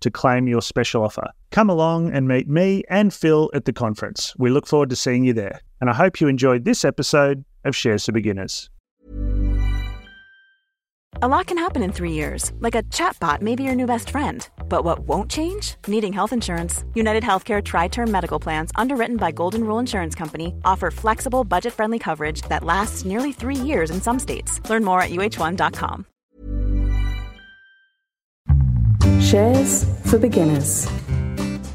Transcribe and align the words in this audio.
to 0.00 0.10
claim 0.10 0.48
your 0.48 0.62
special 0.62 1.02
offer. 1.02 1.30
Come 1.50 1.70
along 1.70 2.10
and 2.12 2.28
meet 2.28 2.48
me 2.48 2.82
and 2.88 3.12
Phil 3.12 3.50
at 3.54 3.64
the 3.64 3.72
conference. 3.72 4.34
We 4.38 4.50
look 4.50 4.66
forward 4.66 4.90
to 4.90 4.96
seeing 4.96 5.24
you 5.24 5.32
there. 5.32 5.60
And 5.80 5.90
I 5.90 5.94
hope 5.94 6.20
you 6.20 6.28
enjoyed 6.28 6.64
this 6.64 6.84
episode 6.84 7.44
of 7.64 7.76
Shares 7.76 8.04
for 8.04 8.12
Beginners. 8.12 8.70
A 11.22 11.28
lot 11.28 11.46
can 11.46 11.56
happen 11.56 11.82
in 11.82 11.92
three 11.92 12.12
years, 12.12 12.52
like 12.60 12.74
a 12.74 12.82
chatbot 12.82 13.40
may 13.40 13.54
be 13.54 13.62
your 13.62 13.74
new 13.74 13.86
best 13.86 14.10
friend. 14.10 14.46
But 14.68 14.84
what 14.84 14.98
won't 14.98 15.30
change? 15.30 15.76
Needing 15.86 16.12
health 16.12 16.30
insurance. 16.30 16.84
United 16.92 17.22
Healthcare 17.22 17.64
Tri 17.64 17.88
Term 17.88 18.10
Medical 18.10 18.38
Plans, 18.38 18.70
underwritten 18.74 19.16
by 19.16 19.32
Golden 19.32 19.64
Rule 19.64 19.78
Insurance 19.78 20.14
Company, 20.14 20.54
offer 20.66 20.90
flexible, 20.90 21.42
budget 21.42 21.72
friendly 21.72 21.98
coverage 21.98 22.42
that 22.50 22.64
lasts 22.64 23.06
nearly 23.06 23.32
three 23.32 23.56
years 23.56 23.90
in 23.90 24.02
some 24.02 24.18
states. 24.18 24.60
Learn 24.68 24.84
more 24.84 25.00
at 25.00 25.10
uh1.com. 25.10 26.04
Shares 29.26 29.84
for 30.04 30.20
Beginners. 30.20 30.86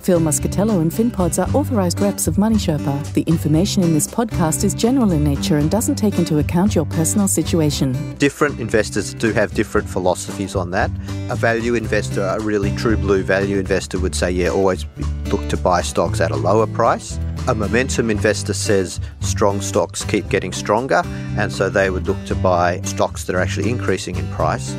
Phil 0.03 0.21
Muscatello 0.21 0.81
and 0.81 0.89
FinPods 0.89 1.37
are 1.37 1.53
authorised 1.53 1.99
reps 1.99 2.25
of 2.25 2.37
Money 2.37 2.55
Sherpa. 2.55 3.11
The 3.11 3.23
information 3.23 3.83
in 3.83 3.93
this 3.93 4.07
podcast 4.07 4.63
is 4.63 4.73
general 4.73 5.11
in 5.11 5.25
nature 5.25 5.57
and 5.57 5.69
doesn't 5.69 5.95
take 5.95 6.17
into 6.17 6.39
account 6.39 6.75
your 6.75 6.85
personal 6.85 7.27
situation. 7.27 8.15
Different 8.15 8.61
investors 8.61 9.13
do 9.13 9.33
have 9.33 9.53
different 9.53 9.89
philosophies 9.89 10.55
on 10.55 10.71
that. 10.71 10.89
A 11.29 11.35
value 11.35 11.75
investor, 11.75 12.21
a 12.21 12.39
really 12.39 12.73
true 12.77 12.95
blue 12.95 13.21
value 13.21 13.57
investor, 13.57 13.99
would 13.99 14.15
say, 14.15 14.31
yeah, 14.31 14.47
always 14.47 14.85
look 15.25 15.45
to 15.49 15.57
buy 15.57 15.81
stocks 15.81 16.21
at 16.21 16.31
a 16.31 16.37
lower 16.37 16.67
price. 16.67 17.19
A 17.49 17.53
momentum 17.53 18.09
investor 18.09 18.53
says 18.53 19.01
strong 19.19 19.59
stocks 19.59 20.05
keep 20.05 20.29
getting 20.29 20.53
stronger, 20.53 21.01
and 21.37 21.51
so 21.51 21.69
they 21.69 21.89
would 21.89 22.07
look 22.07 22.23
to 22.27 22.35
buy 22.35 22.79
stocks 22.83 23.25
that 23.25 23.35
are 23.35 23.39
actually 23.39 23.69
increasing 23.69 24.15
in 24.15 24.25
price. 24.29 24.73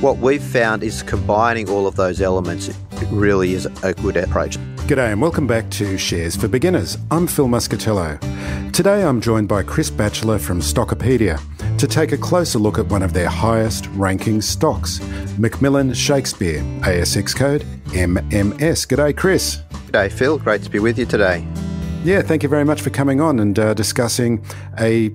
What 0.00 0.18
we've 0.18 0.40
found 0.40 0.84
is 0.84 1.02
combining 1.02 1.68
all 1.68 1.88
of 1.88 1.96
those 1.96 2.20
elements 2.20 2.70
really 3.10 3.54
is 3.54 3.66
a 3.82 3.92
good 3.94 4.16
approach. 4.16 4.56
G'day 4.86 5.10
and 5.10 5.20
welcome 5.20 5.48
back 5.48 5.68
to 5.70 5.98
Shares 5.98 6.36
for 6.36 6.46
Beginners. 6.46 6.96
I'm 7.10 7.26
Phil 7.26 7.48
Muscatello. 7.48 8.72
Today 8.72 9.02
I'm 9.02 9.20
joined 9.20 9.48
by 9.48 9.64
Chris 9.64 9.90
Batchelor 9.90 10.38
from 10.38 10.60
Stockopedia 10.60 11.40
to 11.78 11.88
take 11.88 12.12
a 12.12 12.16
closer 12.16 12.60
look 12.60 12.78
at 12.78 12.86
one 12.86 13.02
of 13.02 13.12
their 13.12 13.28
highest 13.28 13.88
ranking 13.88 14.40
stocks, 14.40 15.00
McMillan 15.36 15.92
Shakespeare, 15.96 16.60
ASX 16.82 17.34
code 17.34 17.62
MMS. 17.86 18.86
G'day, 18.86 19.16
Chris. 19.16 19.62
G'day, 19.88 20.12
Phil. 20.12 20.38
Great 20.38 20.62
to 20.62 20.70
be 20.70 20.78
with 20.78 20.96
you 20.96 21.06
today. 21.06 21.44
Yeah, 22.04 22.22
thank 22.22 22.44
you 22.44 22.48
very 22.48 22.64
much 22.64 22.82
for 22.82 22.90
coming 22.90 23.20
on 23.20 23.40
and 23.40 23.58
uh, 23.58 23.74
discussing 23.74 24.46
a 24.78 25.10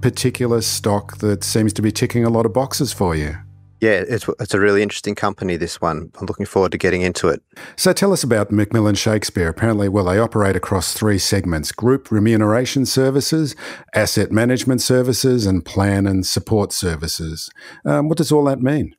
particular 0.00 0.60
stock 0.60 1.18
that 1.18 1.44
seems 1.44 1.72
to 1.74 1.82
be 1.82 1.92
ticking 1.92 2.24
a 2.24 2.30
lot 2.30 2.46
of 2.46 2.52
boxes 2.52 2.92
for 2.92 3.14
you. 3.14 3.36
Yeah, 3.84 4.02
it's, 4.08 4.26
it's 4.40 4.54
a 4.54 4.60
really 4.60 4.82
interesting 4.82 5.14
company, 5.14 5.58
this 5.58 5.78
one. 5.78 6.10
I'm 6.18 6.24
looking 6.24 6.46
forward 6.46 6.72
to 6.72 6.78
getting 6.78 7.02
into 7.02 7.28
it. 7.28 7.42
So 7.76 7.92
tell 7.92 8.14
us 8.14 8.24
about 8.24 8.48
McMillan 8.48 8.96
Shakespeare. 8.96 9.46
Apparently, 9.46 9.90
well, 9.90 10.06
they 10.06 10.18
operate 10.18 10.56
across 10.56 10.94
three 10.94 11.18
segments 11.18 11.70
group 11.70 12.10
remuneration 12.10 12.86
services, 12.86 13.54
asset 13.94 14.32
management 14.32 14.80
services, 14.80 15.44
and 15.44 15.66
plan 15.66 16.06
and 16.06 16.26
support 16.26 16.72
services. 16.72 17.50
Um, 17.84 18.08
what 18.08 18.16
does 18.16 18.32
all 18.32 18.44
that 18.44 18.62
mean? 18.62 18.96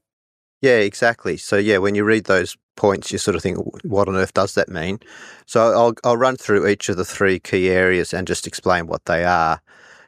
Yeah, 0.61 0.77
exactly. 0.77 1.37
So, 1.37 1.57
yeah, 1.57 1.79
when 1.79 1.95
you 1.95 2.03
read 2.03 2.25
those 2.25 2.55
points, 2.75 3.11
you 3.11 3.17
sort 3.17 3.35
of 3.35 3.41
think, 3.41 3.57
what 3.85 4.07
on 4.07 4.15
earth 4.15 4.35
does 4.35 4.53
that 4.53 4.69
mean? 4.69 4.99
So, 5.47 5.61
I'll, 5.61 5.95
I'll 6.03 6.17
run 6.17 6.37
through 6.37 6.67
each 6.67 6.89
of 6.89 6.97
the 6.97 7.05
three 7.05 7.39
key 7.39 7.71
areas 7.71 8.13
and 8.13 8.27
just 8.27 8.45
explain 8.45 8.85
what 8.85 9.05
they 9.05 9.25
are. 9.25 9.63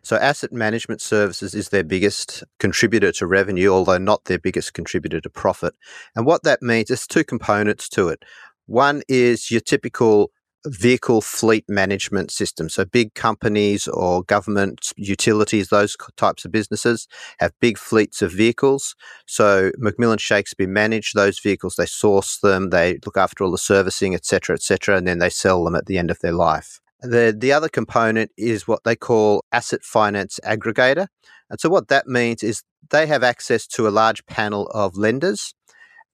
So, 0.07 0.15
asset 0.15 0.53
management 0.53 1.01
services 1.01 1.53
is 1.53 1.67
their 1.67 1.83
biggest 1.83 2.41
contributor 2.59 3.11
to 3.11 3.27
revenue, 3.27 3.67
although 3.71 3.97
not 3.97 4.23
their 4.23 4.39
biggest 4.39 4.73
contributor 4.73 5.19
to 5.19 5.29
profit. 5.29 5.75
And 6.15 6.25
what 6.25 6.43
that 6.43 6.61
means, 6.61 6.87
there's 6.87 7.05
two 7.05 7.25
components 7.25 7.89
to 7.89 8.07
it. 8.07 8.23
One 8.67 9.01
is 9.09 9.51
your 9.51 9.59
typical 9.59 10.31
vehicle 10.65 11.19
fleet 11.19 11.65
management 11.67 12.31
system. 12.31 12.69
So, 12.69 12.85
big 12.85 13.15
companies 13.15 13.85
or 13.85 14.23
government 14.23 14.93
utilities, 14.95 15.67
those 15.67 15.97
types 16.15 16.45
of 16.45 16.53
businesses 16.53 17.05
have 17.39 17.51
big 17.59 17.77
fleets 17.77 18.21
of 18.21 18.31
vehicles. 18.31 18.95
So, 19.25 19.71
McMillan 19.71 20.21
Shakespeare 20.21 20.69
manage 20.69 21.11
those 21.15 21.37
vehicles, 21.37 21.75
they 21.75 21.85
source 21.85 22.37
them, 22.37 22.69
they 22.69 22.97
look 23.05 23.17
after 23.17 23.43
all 23.43 23.51
the 23.51 23.57
servicing, 23.57 24.15
etc., 24.15 24.53
etc., 24.53 24.95
and 24.95 25.05
then 25.05 25.19
they 25.19 25.29
sell 25.29 25.65
them 25.65 25.75
at 25.75 25.87
the 25.87 25.97
end 25.97 26.11
of 26.11 26.19
their 26.19 26.31
life. 26.31 26.79
The, 27.01 27.35
the 27.37 27.51
other 27.51 27.69
component 27.69 28.31
is 28.37 28.67
what 28.67 28.83
they 28.83 28.95
call 28.95 29.43
asset 29.51 29.83
finance 29.83 30.39
aggregator. 30.43 31.07
And 31.49 31.59
so 31.59 31.69
what 31.69 31.89
that 31.89 32.07
means 32.07 32.43
is 32.43 32.63
they 32.89 33.05
have 33.07 33.23
access 33.23 33.67
to 33.67 33.87
a 33.87 33.89
large 33.89 34.25
panel 34.25 34.67
of 34.67 34.97
lenders. 34.97 35.53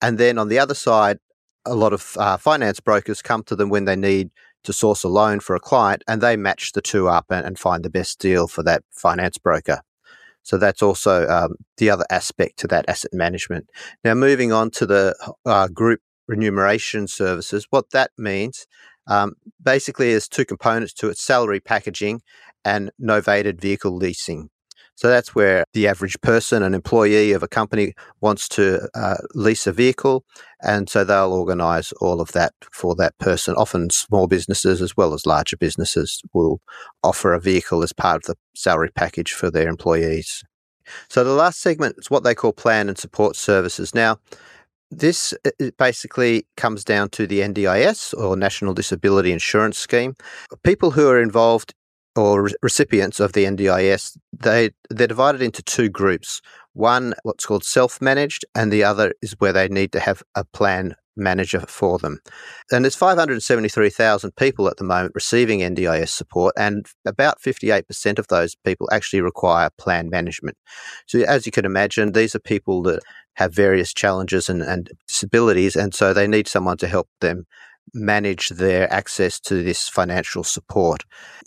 And 0.02 0.18
then 0.18 0.38
on 0.38 0.50
the 0.50 0.60
other 0.60 0.76
side, 0.76 1.20
a 1.66 1.76
lot 1.76 1.94
of 1.94 2.18
uh, 2.18 2.38
finance 2.38 2.80
brokers 2.80 3.22
come 3.22 3.44
to 3.44 3.56
them 3.56 3.70
when 3.70 3.86
they 3.86 3.96
need 3.96 4.32
to 4.64 4.74
source 4.74 5.04
a 5.04 5.10
loan 5.10 5.40
for 5.40 5.56
a 5.56 5.60
client 5.60 6.04
and 6.08 6.22
they 6.22 6.36
match 6.36 6.74
the 6.74 6.82
two 6.82 7.08
up 7.08 7.26
and, 7.30 7.46
and 7.46 7.60
find 7.60 7.84
the 7.84 7.90
best 7.90 8.20
deal 8.20 8.48
for 8.48 8.64
that 8.64 8.84
finance 8.92 9.38
broker. 9.38 9.82
So 10.42 10.58
that's 10.58 10.82
also 10.82 11.28
um, 11.28 11.56
the 11.78 11.90
other 11.90 12.06
aspect 12.10 12.60
to 12.60 12.68
that 12.68 12.88
asset 12.90 13.14
management. 13.14 13.70
Now, 14.04 14.14
moving 14.14 14.52
on 14.52 14.72
to 14.72 14.86
the 14.86 15.34
uh, 15.46 15.70
group 15.70 16.02
remuneration 16.28 17.08
services, 17.08 17.68
what 17.70 17.92
that 17.92 18.12
means 18.18 18.68
um, 19.08 19.34
basically, 19.62 20.12
there's 20.12 20.28
two 20.28 20.46
components 20.46 20.94
to 20.96 21.09
it 21.09 21.18
salary 21.18 21.59
packaging 21.59 22.22
and 22.66 22.91
novated 23.02 23.59
vehicle 23.59 23.96
leasing. 23.96 24.50
So 24.96 25.08
that's 25.08 25.34
where 25.34 25.66
the 25.74 25.88
average 25.88 26.19
person, 26.22 26.62
an 26.62 26.75
employee 26.75 27.31
of 27.31 27.42
a 27.42 27.47
company, 27.47 27.94
wants 28.22 28.47
to 28.50 28.88
uh, 28.94 29.18
lease 29.34 29.66
a 29.66 29.72
vehicle. 29.72 30.24
And 30.62 30.88
so 30.88 31.03
they'll 31.03 31.34
organize 31.34 31.92
all 31.94 32.22
of 32.22 32.31
that 32.34 32.53
for 32.72 32.96
that 32.96 33.18
person. 33.18 33.56
Often 33.56 33.90
small 33.90 34.28
businesses 34.28 34.81
as 34.81 34.96
well 34.96 35.13
as 35.13 35.25
larger 35.25 35.58
businesses 35.58 36.22
will 36.34 36.62
offer 37.03 37.34
a 37.34 37.42
vehicle 37.42 37.81
as 37.81 37.92
part 37.92 38.18
of 38.18 38.24
the 38.24 38.36
salary 38.56 38.92
package 38.94 39.33
for 39.33 39.50
their 39.50 39.68
employees. 39.68 40.44
So 41.10 41.24
the 41.24 41.33
last 41.33 41.62
segment 41.62 41.95
is 41.98 42.12
what 42.12 42.24
they 42.24 42.36
call 42.36 42.54
plan 42.54 42.88
and 42.88 42.98
support 42.98 43.36
services. 43.36 43.95
Now, 43.95 44.19
this 45.00 45.34
uh, 45.45 45.72
basically 45.78 46.45
comes 46.57 46.84
down 46.84 47.10
to 47.10 47.28
the 47.28 47.40
NDIS 47.40 48.13
or 48.18 48.36
National 48.36 48.74
Disability 48.74 49.31
Insurance 49.31 49.78
Scheme. 49.78 50.16
People 50.63 50.92
who 50.92 51.07
are 51.10 51.22
involved 51.22 51.74
or 52.16 52.50
recipients 52.62 53.19
of 53.19 53.34
the 53.34 53.45
NDIS, 53.45 54.18
they 54.31 54.69
they're 54.90 55.07
divided 55.07 55.42
into 55.42 55.63
two 55.63 55.90
groups. 55.90 56.42
One, 56.74 57.13
what's 57.24 57.45
called 57.45 57.63
self-managed, 57.63 58.45
and 58.56 58.72
the 58.72 58.84
other 58.84 59.13
is 59.22 59.36
where 59.40 59.54
they 59.54 59.68
need 59.68 59.92
to 59.92 60.00
have 60.00 60.24
a 60.36 60.44
plan 60.44 60.95
manager 61.16 61.60
for 61.62 62.00
them. 62.00 62.19
And 62.72 62.84
there's 62.84 62.95
573,000 62.95 64.36
people 64.36 64.68
at 64.68 64.78
the 64.78 64.84
moment 64.84 65.13
receiving 65.13 65.60
NDIS 65.60 66.10
support, 66.10 66.54
and 66.57 66.86
about 67.06 67.42
58% 67.42 68.19
of 68.19 68.28
those 68.28 68.56
people 68.56 68.90
actually 68.92 69.22
require 69.22 69.69
plan 69.78 70.10
management. 70.10 70.57
So, 71.07 71.19
as 71.19 71.45
you 71.45 71.51
can 71.51 71.66
imagine, 71.66 72.12
these 72.12 72.36
are 72.36 72.40
people 72.40 72.81
that 72.84 73.04
have 73.35 73.53
various 73.53 73.94
challenges 73.94 74.50
and, 74.50 74.62
and 74.62 74.91
disabilities, 75.07 75.75
and 75.75 75.94
so 75.94 76.13
they 76.13 76.27
need 76.27 76.47
someone 76.47 76.77
to 76.77 76.88
help 76.88 77.09
them 77.21 77.45
manage 77.94 78.50
their 78.50 78.91
access 78.91 79.39
to 79.39 79.63
this 79.63 79.88
financial 79.89 80.44
support. 80.44 81.03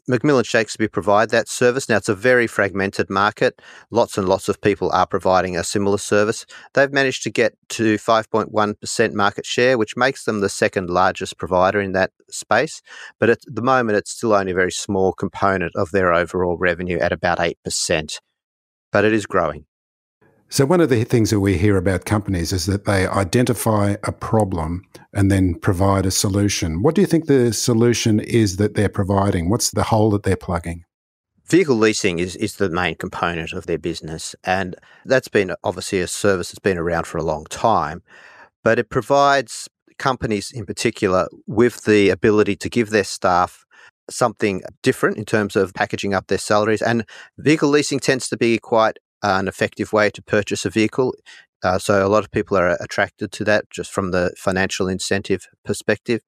McMillan 0.08 0.46
Shakespeare 0.46 0.88
provide 0.88 1.30
that 1.30 1.48
service. 1.48 1.88
Now 1.88 1.96
it's 1.96 2.08
a 2.08 2.14
very 2.14 2.46
fragmented 2.46 3.10
market. 3.10 3.60
Lots 3.90 4.16
and 4.16 4.28
lots 4.28 4.48
of 4.48 4.60
people 4.60 4.90
are 4.92 5.06
providing 5.06 5.56
a 5.56 5.64
similar 5.64 5.98
service. 5.98 6.46
They've 6.74 6.92
managed 6.92 7.24
to 7.24 7.30
get 7.30 7.54
to 7.70 7.96
5.1% 7.96 9.12
market 9.14 9.46
share, 9.46 9.76
which 9.76 9.96
makes 9.96 10.24
them 10.24 10.40
the 10.40 10.48
second 10.48 10.90
largest 10.90 11.38
provider 11.38 11.80
in 11.80 11.92
that 11.92 12.12
space. 12.30 12.82
But 13.18 13.30
at 13.30 13.40
the 13.46 13.62
moment, 13.62 13.98
it's 13.98 14.12
still 14.12 14.34
only 14.34 14.52
a 14.52 14.56
very 14.56 14.72
small 14.72 15.12
component 15.12 15.74
of 15.74 15.90
their 15.90 16.12
overall 16.12 16.56
revenue 16.56 16.98
at 16.98 17.12
about 17.12 17.38
8%. 17.38 18.20
But 18.92 19.04
it 19.04 19.12
is 19.12 19.26
growing. 19.26 19.66
So, 20.48 20.64
one 20.64 20.80
of 20.80 20.90
the 20.90 21.02
things 21.02 21.30
that 21.30 21.40
we 21.40 21.58
hear 21.58 21.76
about 21.76 22.04
companies 22.04 22.52
is 22.52 22.66
that 22.66 22.84
they 22.84 23.06
identify 23.06 23.96
a 24.04 24.12
problem 24.12 24.84
and 25.12 25.30
then 25.30 25.54
provide 25.54 26.06
a 26.06 26.10
solution. 26.12 26.82
What 26.82 26.94
do 26.94 27.00
you 27.00 27.06
think 27.06 27.26
the 27.26 27.52
solution 27.52 28.20
is 28.20 28.56
that 28.58 28.74
they're 28.74 28.88
providing? 28.88 29.50
What's 29.50 29.72
the 29.72 29.82
hole 29.82 30.10
that 30.10 30.22
they're 30.22 30.36
plugging? 30.36 30.84
Vehicle 31.46 31.76
leasing 31.76 32.20
is, 32.20 32.36
is 32.36 32.56
the 32.56 32.68
main 32.68 32.94
component 32.94 33.52
of 33.52 33.66
their 33.66 33.78
business. 33.78 34.34
And 34.44 34.76
that's 35.04 35.28
been 35.28 35.54
obviously 35.64 36.00
a 36.00 36.06
service 36.06 36.50
that's 36.50 36.58
been 36.58 36.78
around 36.78 37.06
for 37.06 37.18
a 37.18 37.24
long 37.24 37.44
time, 37.46 38.02
but 38.62 38.78
it 38.78 38.88
provides 38.88 39.68
companies 39.98 40.52
in 40.52 40.66
particular 40.66 41.28
with 41.46 41.84
the 41.84 42.10
ability 42.10 42.56
to 42.56 42.68
give 42.68 42.90
their 42.90 43.04
staff 43.04 43.64
something 44.10 44.62
different 44.82 45.16
in 45.16 45.24
terms 45.24 45.56
of 45.56 45.74
packaging 45.74 46.14
up 46.14 46.26
their 46.28 46.38
salaries. 46.38 46.82
And 46.82 47.04
vehicle 47.38 47.68
leasing 47.68 47.98
tends 47.98 48.28
to 48.28 48.36
be 48.36 48.58
quite 48.58 48.98
an 49.22 49.48
effective 49.48 49.92
way 49.92 50.10
to 50.10 50.22
purchase 50.22 50.64
a 50.64 50.70
vehicle. 50.70 51.14
Uh, 51.62 51.78
so 51.78 52.06
a 52.06 52.08
lot 52.08 52.24
of 52.24 52.30
people 52.30 52.56
are 52.56 52.76
attracted 52.80 53.32
to 53.32 53.44
that 53.44 53.68
just 53.70 53.90
from 53.90 54.10
the 54.10 54.32
financial 54.36 54.88
incentive 54.88 55.46
perspective. 55.64 56.20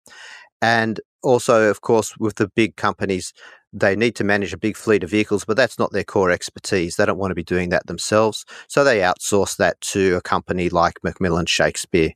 And 0.61 1.01
also, 1.23 1.71
of 1.71 1.81
course, 1.81 2.17
with 2.19 2.37
the 2.37 2.49
big 2.49 2.77
companies, 2.77 3.33
they 3.73 3.95
need 3.95 4.17
to 4.17 4.25
manage 4.25 4.53
a 4.53 4.59
big 4.59 4.77
fleet 4.77 5.05
of 5.05 5.11
vehicles, 5.11 5.45
but 5.45 5.57
that's 5.57 5.79
not 5.79 5.93
their 5.93 6.05
core 6.05 6.31
expertise. 6.31 6.97
They 6.97 7.05
don't 7.05 7.19
want 7.19 7.31
to 7.31 7.37
be 7.37 7.45
doing 7.45 7.69
that 7.69 7.87
themselves. 7.87 8.45
So 8.67 8.83
they 8.83 9.01
outsource 9.01 9.57
that 9.57 9.81
to 9.83 10.17
a 10.17 10.21
company 10.23 10.69
like 10.71 10.95
McMillan 11.05 11.49
Shakespeare. 11.49 12.13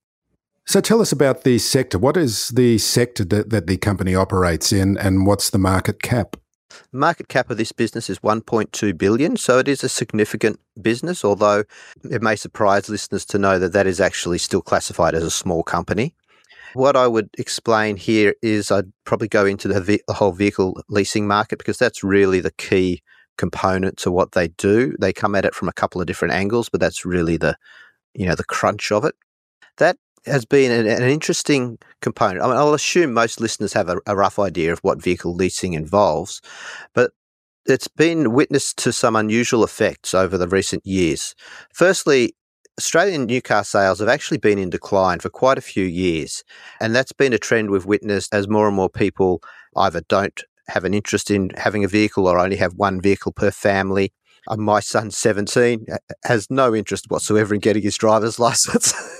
So 0.64 0.80
tell 0.80 1.00
us 1.00 1.12
about 1.12 1.42
the 1.42 1.58
sector. 1.58 1.98
What 1.98 2.16
is 2.16 2.48
the 2.48 2.78
sector 2.78 3.24
that, 3.26 3.50
that 3.50 3.66
the 3.66 3.76
company 3.76 4.14
operates 4.14 4.72
in 4.72 4.96
and 4.96 5.26
what's 5.26 5.50
the 5.50 5.58
market 5.58 6.02
cap? 6.02 6.36
The 6.92 6.98
market 6.98 7.28
cap 7.28 7.50
of 7.50 7.56
this 7.56 7.72
business 7.72 8.10
is 8.10 8.18
1.2 8.20 8.96
billion, 8.96 9.36
so 9.36 9.58
it 9.58 9.68
is 9.68 9.84
a 9.84 9.88
significant 9.88 10.60
business, 10.80 11.24
although 11.24 11.64
it 12.10 12.22
may 12.22 12.36
surprise 12.36 12.88
listeners 12.88 13.24
to 13.26 13.38
know 13.38 13.58
that 13.58 13.72
that 13.72 13.86
is 13.86 14.00
actually 14.00 14.38
still 14.38 14.62
classified 14.62 15.14
as 15.14 15.24
a 15.24 15.30
small 15.30 15.62
company. 15.62 16.14
What 16.74 16.96
I 16.96 17.06
would 17.06 17.28
explain 17.38 17.96
here 17.96 18.34
is 18.40 18.70
I'd 18.70 18.90
probably 19.04 19.28
go 19.28 19.44
into 19.44 19.68
the, 19.68 19.80
ve- 19.80 20.02
the 20.06 20.14
whole 20.14 20.32
vehicle 20.32 20.82
leasing 20.88 21.26
market 21.26 21.58
because 21.58 21.76
that's 21.76 22.02
really 22.02 22.40
the 22.40 22.52
key 22.52 23.02
component 23.36 23.98
to 23.98 24.10
what 24.10 24.32
they 24.32 24.48
do. 24.48 24.94
They 25.00 25.12
come 25.12 25.34
at 25.34 25.44
it 25.44 25.54
from 25.54 25.68
a 25.68 25.72
couple 25.72 26.00
of 26.00 26.06
different 26.06 26.34
angles, 26.34 26.68
but 26.68 26.80
that's 26.80 27.04
really 27.04 27.36
the 27.36 27.56
you 28.14 28.26
know 28.26 28.34
the 28.34 28.44
crunch 28.44 28.92
of 28.92 29.04
it. 29.04 29.14
That 29.78 29.96
has 30.26 30.44
been 30.44 30.70
an, 30.70 30.86
an 30.86 31.08
interesting 31.08 31.78
component. 32.00 32.42
I 32.42 32.48
mean, 32.48 32.56
I'll 32.56 32.74
assume 32.74 33.12
most 33.12 33.40
listeners 33.40 33.72
have 33.72 33.88
a, 33.88 33.98
a 34.06 34.16
rough 34.16 34.38
idea 34.38 34.72
of 34.72 34.78
what 34.80 35.02
vehicle 35.02 35.34
leasing 35.34 35.74
involves, 35.74 36.40
but 36.94 37.12
it's 37.66 37.88
been 37.88 38.32
witness 38.32 38.74
to 38.74 38.92
some 38.92 39.16
unusual 39.16 39.64
effects 39.64 40.14
over 40.14 40.36
the 40.36 40.48
recent 40.48 40.84
years. 40.84 41.34
Firstly, 41.72 42.34
Australian 42.78 43.26
new 43.26 43.42
car 43.42 43.64
sales 43.64 44.00
have 44.00 44.08
actually 44.08 44.38
been 44.38 44.58
in 44.58 44.70
decline 44.70 45.20
for 45.20 45.28
quite 45.28 45.58
a 45.58 45.62
few 45.62 45.84
years. 45.84 46.42
And 46.80 46.94
that's 46.94 47.12
been 47.12 47.32
a 47.32 47.38
trend 47.38 47.70
we've 47.70 47.84
witnessed 47.84 48.34
as 48.34 48.48
more 48.48 48.66
and 48.66 48.76
more 48.76 48.88
people 48.88 49.42
either 49.76 50.00
don't 50.08 50.42
have 50.68 50.84
an 50.84 50.94
interest 50.94 51.30
in 51.30 51.50
having 51.56 51.84
a 51.84 51.88
vehicle 51.88 52.26
or 52.26 52.38
only 52.38 52.56
have 52.56 52.74
one 52.74 53.00
vehicle 53.00 53.32
per 53.32 53.50
family. 53.50 54.12
Uh, 54.48 54.56
my 54.56 54.80
son, 54.80 55.10
17, 55.10 55.86
has 56.24 56.50
no 56.50 56.74
interest 56.74 57.06
whatsoever 57.08 57.54
in 57.54 57.60
getting 57.60 57.82
his 57.82 57.96
driver's 57.96 58.38
license. 58.38 58.92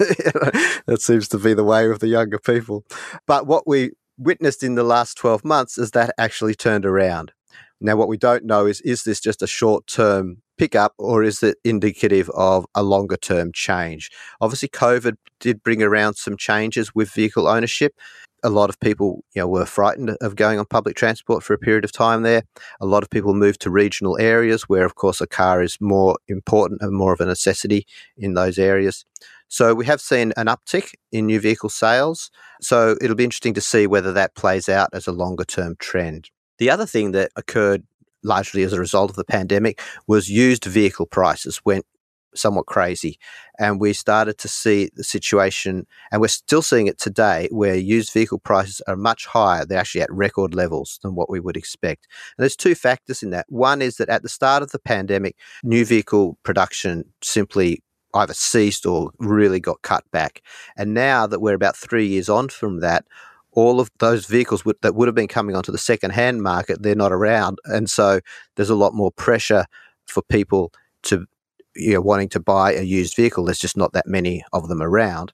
that 0.87 0.99
seems 1.01 1.29
to 1.29 1.39
be 1.39 1.55
the 1.55 1.65
way 1.65 1.89
of 1.89 2.01
the 2.01 2.09
younger 2.09 2.39
people. 2.39 2.85
But 3.27 3.47
what 3.47 3.67
we 3.67 3.93
witnessed 4.19 4.63
in 4.63 4.75
the 4.75 4.85
last 4.85 5.17
12 5.17 5.45
months 5.45 5.79
is 5.79 5.93
that 5.93 6.15
actually 6.19 6.55
turned 6.55 6.87
around. 6.87 7.33
Now, 7.81 7.97
what 7.97 8.09
we 8.09 8.17
don't 8.17 8.45
know 8.45 8.67
is 8.67 8.81
is 8.83 9.03
this 9.03 9.19
just 9.19 9.43
a 9.43 9.47
short 9.49 9.89
term 9.89 10.41
pickup 10.57 10.95
or 10.99 11.25
is 11.25 11.43
it 11.43 11.59
indicative 11.65 12.31
of 12.31 12.65
a 12.77 12.83
longer 12.83 13.17
term 13.17 13.51
change? 13.53 14.09
Obviously, 14.41 14.69
COVID 14.69 15.17
did 15.41 15.65
bring 15.65 15.83
around 15.83 16.15
some 16.15 16.37
changes 16.37 16.95
with 16.95 17.11
vehicle 17.11 17.49
ownership 17.49 17.95
a 18.43 18.51
lot 18.51 18.71
of 18.71 18.79
people 18.81 19.25
you 19.35 19.41
know 19.41 19.49
were 19.49 19.67
frightened 19.67 20.17
of 20.21 20.37
going 20.37 20.59
on 20.59 20.67
public 20.67 20.97
transport 20.97 21.43
for 21.43 21.55
a 21.55 21.59
period 21.59 21.85
of 21.85 21.93
time 21.93 22.23
there. 22.23 22.43
A 22.81 22.87
lot 22.87 23.03
of 23.03 23.11
people 23.11 23.35
moved 23.35 23.61
to 23.63 23.71
regional 23.71 24.19
areas 24.19 24.63
where 24.69 24.85
of 24.85 24.95
course 24.95 25.21
a 25.21 25.27
car 25.27 25.63
is 25.63 25.79
more 25.81 26.17
important 26.29 26.83
and 26.83 26.93
more 26.93 27.13
of 27.13 27.21
a 27.21 27.27
necessity 27.27 27.87
in 28.17 28.35
those 28.35 28.59
areas. 28.59 29.05
So 29.49 29.75
we 29.75 29.85
have 29.87 30.01
seen 30.01 30.33
an 30.37 30.47
uptick 30.47 30.95
in 31.13 31.27
new 31.27 31.39
vehicle 31.39 31.69
sales. 31.69 32.31
So 32.61 32.97
it'll 33.03 33.17
be 33.17 33.25
interesting 33.25 33.55
to 33.55 33.61
see 33.61 33.87
whether 33.87 34.13
that 34.13 34.35
plays 34.35 34.69
out 34.69 34.89
as 34.93 35.07
a 35.07 35.13
longer 35.13 35.45
term 35.45 35.77
trend. 35.79 36.31
The 36.59 36.71
other 36.71 36.87
thing 36.87 37.13
that 37.13 37.33
occurred 37.37 37.85
largely 38.25 38.63
as 38.63 38.73
a 38.73 38.81
result 38.81 39.11
of 39.11 39.17
the 39.17 39.25
pandemic 39.25 39.81
was 40.07 40.31
used 40.31 40.65
vehicle 40.65 41.07
prices 41.07 41.61
went 41.65 41.85
somewhat 42.35 42.67
crazy. 42.67 43.19
And 43.59 43.81
we 43.81 43.93
started 43.93 44.39
to 44.39 44.49
see 44.49 44.91
the 44.95 45.05
situation, 45.05 45.87
and 46.11 46.21
we're 46.21 46.29
still 46.29 46.63
seeing 46.63 46.87
it 46.87 46.99
today, 46.99 47.49
where 47.51 47.75
used 47.75 48.13
vehicle 48.13 48.39
prices 48.39 48.81
are 48.87 48.97
much 48.97 49.27
higher. 49.27 49.65
They're 49.65 49.79
actually 49.79 50.03
at 50.03 50.13
record 50.13 50.55
levels 50.55 50.99
than 51.03 51.15
what 51.15 51.31
we 51.31 51.41
would 51.41 51.57
expect. 51.57 52.07
And 52.37 52.43
there's 52.43 52.57
two 52.57 52.75
factors 52.75 53.23
in 53.23 53.31
that. 53.31 53.47
One 53.49 53.83
is 53.83 53.97
that 53.97 54.09
at 54.09 54.23
the 54.23 54.29
start 54.29 54.63
of 54.63 54.73
the 54.73 54.79
pandemic, 54.79 55.37
new 55.63 55.85
vehicle 55.85 56.39
production 56.43 57.05
simply 57.23 57.83
either 58.15 58.35
ceased 58.35 58.85
or 58.85 59.11
really 59.19 59.61
got 59.61 59.81
cut 59.83 60.05
back. 60.11 60.43
And 60.77 60.93
now 60.93 61.27
that 61.27 61.41
we're 61.41 61.55
about 61.55 61.77
three 61.77 62.07
years 62.07 62.29
on 62.29 62.49
from 62.49 62.81
that, 62.81 63.07
all 63.55 63.81
of 63.81 63.91
those 63.99 64.25
vehicles 64.25 64.63
that 64.81 64.95
would 64.95 65.09
have 65.09 65.15
been 65.15 65.29
coming 65.29 65.55
onto 65.55 65.73
the 65.73 65.79
second-hand 65.79 66.43
market, 66.43 66.83
they're 66.83 66.95
not 66.95 67.13
around, 67.13 67.59
and 67.67 67.91
so 67.91 68.21
there's 68.57 68.71
a 68.71 68.75
lot 68.75 68.95
more 68.95 69.13
pressure 69.13 69.67
for 70.07 70.23
people 70.23 70.73
to 71.03 71.27
you 71.75 71.95
know, 71.95 72.01
wanting 72.01 72.29
to 72.31 72.41
buy 72.41 72.75
a 72.75 72.83
used 72.83 73.17
vehicle. 73.17 73.45
There's 73.45 73.59
just 73.59 73.77
not 73.77 73.93
that 73.93 74.07
many 74.07 74.45
of 74.53 74.69
them 74.69 74.83
around. 74.83 75.33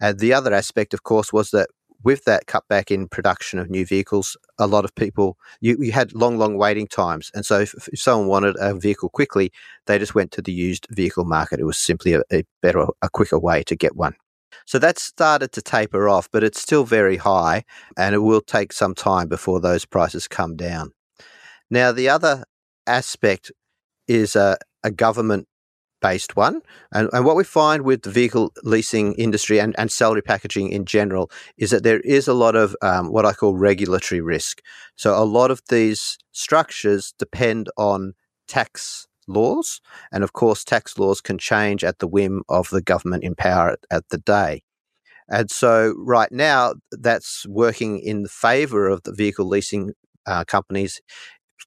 And 0.00 0.18
the 0.18 0.32
other 0.32 0.52
aspect, 0.52 0.94
of 0.94 1.02
course, 1.02 1.32
was 1.32 1.50
that 1.50 1.68
with 2.02 2.24
that 2.24 2.46
cutback 2.46 2.90
in 2.90 3.08
production 3.08 3.58
of 3.58 3.70
new 3.70 3.86
vehicles, 3.86 4.36
a 4.58 4.66
lot 4.66 4.84
of 4.84 4.94
people 4.94 5.38
you, 5.60 5.76
you 5.80 5.90
had 5.90 6.12
long, 6.12 6.36
long 6.36 6.56
waiting 6.56 6.86
times, 6.86 7.30
and 7.34 7.44
so 7.44 7.60
if, 7.60 7.74
if, 7.74 7.98
someone 7.98 8.28
wanted 8.28 8.56
a 8.60 8.74
vehicle 8.74 9.08
quickly, 9.08 9.50
they 9.86 9.98
just 9.98 10.14
went 10.14 10.30
to 10.32 10.42
the 10.42 10.52
used 10.52 10.86
vehicle 10.90 11.24
market. 11.24 11.60
It 11.60 11.64
was 11.64 11.78
simply 11.78 12.12
a, 12.12 12.22
a 12.30 12.44
better, 12.60 12.86
a 13.00 13.08
quicker 13.08 13.38
way 13.38 13.62
to 13.64 13.74
get 13.74 13.96
one. 13.96 14.14
So 14.66 14.78
that 14.78 14.98
started 14.98 15.52
to 15.52 15.62
taper 15.62 16.08
off, 16.08 16.28
but 16.30 16.44
it's 16.44 16.60
still 16.60 16.84
very 16.84 17.16
high, 17.16 17.64
and 17.96 18.14
it 18.14 18.18
will 18.18 18.42
take 18.42 18.72
some 18.72 18.94
time 18.94 19.28
before 19.28 19.60
those 19.60 19.84
prices 19.84 20.28
come 20.28 20.56
down. 20.56 20.92
Now, 21.70 21.90
the 21.90 22.08
other 22.08 22.44
aspect 22.86 23.50
is 24.06 24.36
a, 24.36 24.58
a 24.82 24.90
government 24.90 25.48
based 26.04 26.36
one. 26.36 26.60
And, 26.92 27.08
and 27.14 27.24
what 27.24 27.34
we 27.34 27.44
find 27.44 27.82
with 27.82 28.02
the 28.02 28.10
vehicle 28.10 28.52
leasing 28.62 29.14
industry 29.14 29.58
and, 29.58 29.74
and 29.78 29.90
salary 29.90 30.20
packaging 30.20 30.68
in 30.68 30.84
general 30.84 31.30
is 31.56 31.70
that 31.70 31.82
there 31.82 32.00
is 32.00 32.28
a 32.28 32.34
lot 32.34 32.54
of 32.54 32.76
um, 32.82 33.10
what 33.10 33.24
I 33.24 33.32
call 33.32 33.56
regulatory 33.56 34.20
risk. 34.20 34.60
So 34.96 35.16
a 35.16 35.24
lot 35.24 35.50
of 35.50 35.62
these 35.70 36.18
structures 36.32 37.14
depend 37.18 37.70
on 37.78 38.12
tax 38.46 39.06
laws. 39.26 39.80
And 40.12 40.22
of 40.22 40.34
course, 40.34 40.62
tax 40.62 40.98
laws 40.98 41.22
can 41.22 41.38
change 41.38 41.82
at 41.82 42.00
the 42.00 42.06
whim 42.06 42.42
of 42.50 42.68
the 42.68 42.82
government 42.82 43.24
in 43.24 43.34
power 43.34 43.70
at, 43.70 43.78
at 43.90 44.08
the 44.10 44.18
day. 44.18 44.62
And 45.30 45.50
so, 45.50 45.94
right 45.96 46.30
now, 46.30 46.74
that's 46.90 47.46
working 47.48 47.98
in 47.98 48.24
the 48.24 48.28
favor 48.28 48.90
of 48.90 49.04
the 49.04 49.14
vehicle 49.14 49.48
leasing 49.48 49.92
uh, 50.26 50.44
companies 50.44 51.00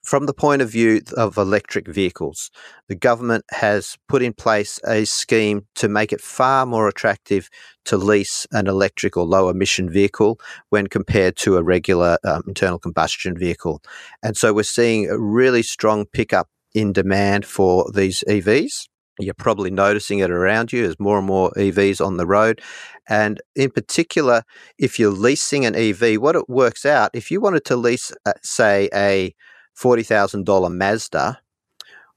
from 0.04 0.26
the 0.26 0.34
point 0.34 0.62
of 0.62 0.72
view 0.72 1.02
of 1.16 1.38
electric 1.38 1.88
vehicles, 1.88 2.52
the 2.88 2.96
government 2.96 3.46
has 3.52 3.98
put 4.08 4.22
in 4.22 4.34
place 4.34 4.80
a 4.88 5.06
scheme 5.06 5.68
to 5.76 5.88
make 5.88 6.14
it 6.14 6.22
far 6.22 6.66
more 6.66 6.88
attractive 6.88 7.50
to 7.86 7.98
lease 7.98 8.48
an 8.52 8.68
electric 8.68 9.18
or 9.18 9.26
low 9.26 9.50
emission 9.50 9.90
vehicle 9.90 10.40
when 10.70 10.88
compared 10.88 11.36
to 11.38 11.58
a 11.58 11.64
regular 11.64 12.18
um, 12.24 12.44
internal 12.48 12.80
combustion 12.80 13.38
vehicle. 13.38 13.82
And 14.24 14.36
so 14.38 14.54
we're 14.54 14.64
seeing 14.64 15.10
a 15.10 15.20
really 15.20 15.64
strong 15.64 16.06
pickup 16.06 16.50
in 16.74 16.94
demand 16.94 17.46
for 17.46 17.90
these 17.94 18.24
EVs. 18.28 18.88
You're 19.20 19.34
probably 19.34 19.72
noticing 19.72 20.20
it 20.20 20.30
around 20.30 20.72
you 20.72 20.86
as 20.86 21.00
more 21.00 21.18
and 21.18 21.26
more 21.26 21.52
EVs 21.58 22.06
on 22.06 22.18
the 22.18 22.28
road. 22.28 22.62
And 23.10 23.42
in 23.56 23.72
particular, 23.72 24.44
if 24.78 25.00
you're 25.00 25.12
leasing 25.12 25.66
an 25.66 25.76
EV, 25.76 26.22
what 26.22 26.36
it 26.36 26.48
works 26.48 26.86
out, 26.86 27.12
if 27.14 27.32
you 27.32 27.42
wanted 27.42 27.66
to 27.66 27.76
lease, 27.76 28.12
uh, 28.26 28.34
say, 28.44 28.90
a 28.94 29.34
$40,000 29.78 30.74
Mazda, 30.74 31.40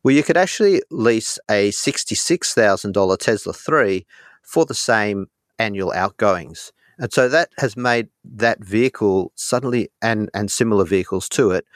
well, 0.03 0.15
you 0.15 0.23
could 0.23 0.37
actually 0.37 0.83
lease 0.91 1.39
a 1.51 1.71
$66,000 1.71 3.19
Tesla 3.19 3.53
3 3.53 4.07
for 4.43 4.65
the 4.65 4.75
same 4.75 5.27
annual 5.59 5.93
outgoings. 5.93 6.73
And 6.99 7.13
so 7.13 7.29
that 7.29 7.51
has 7.59 7.77
made 7.77 8.09
that 8.25 8.65
vehicle 8.65 9.33
suddenly, 9.35 9.91
and, 10.01 10.31
and 10.35 10.51
similar 10.51 10.85
vehicles 10.85 11.29
to 11.31 11.51
it, 11.51 11.67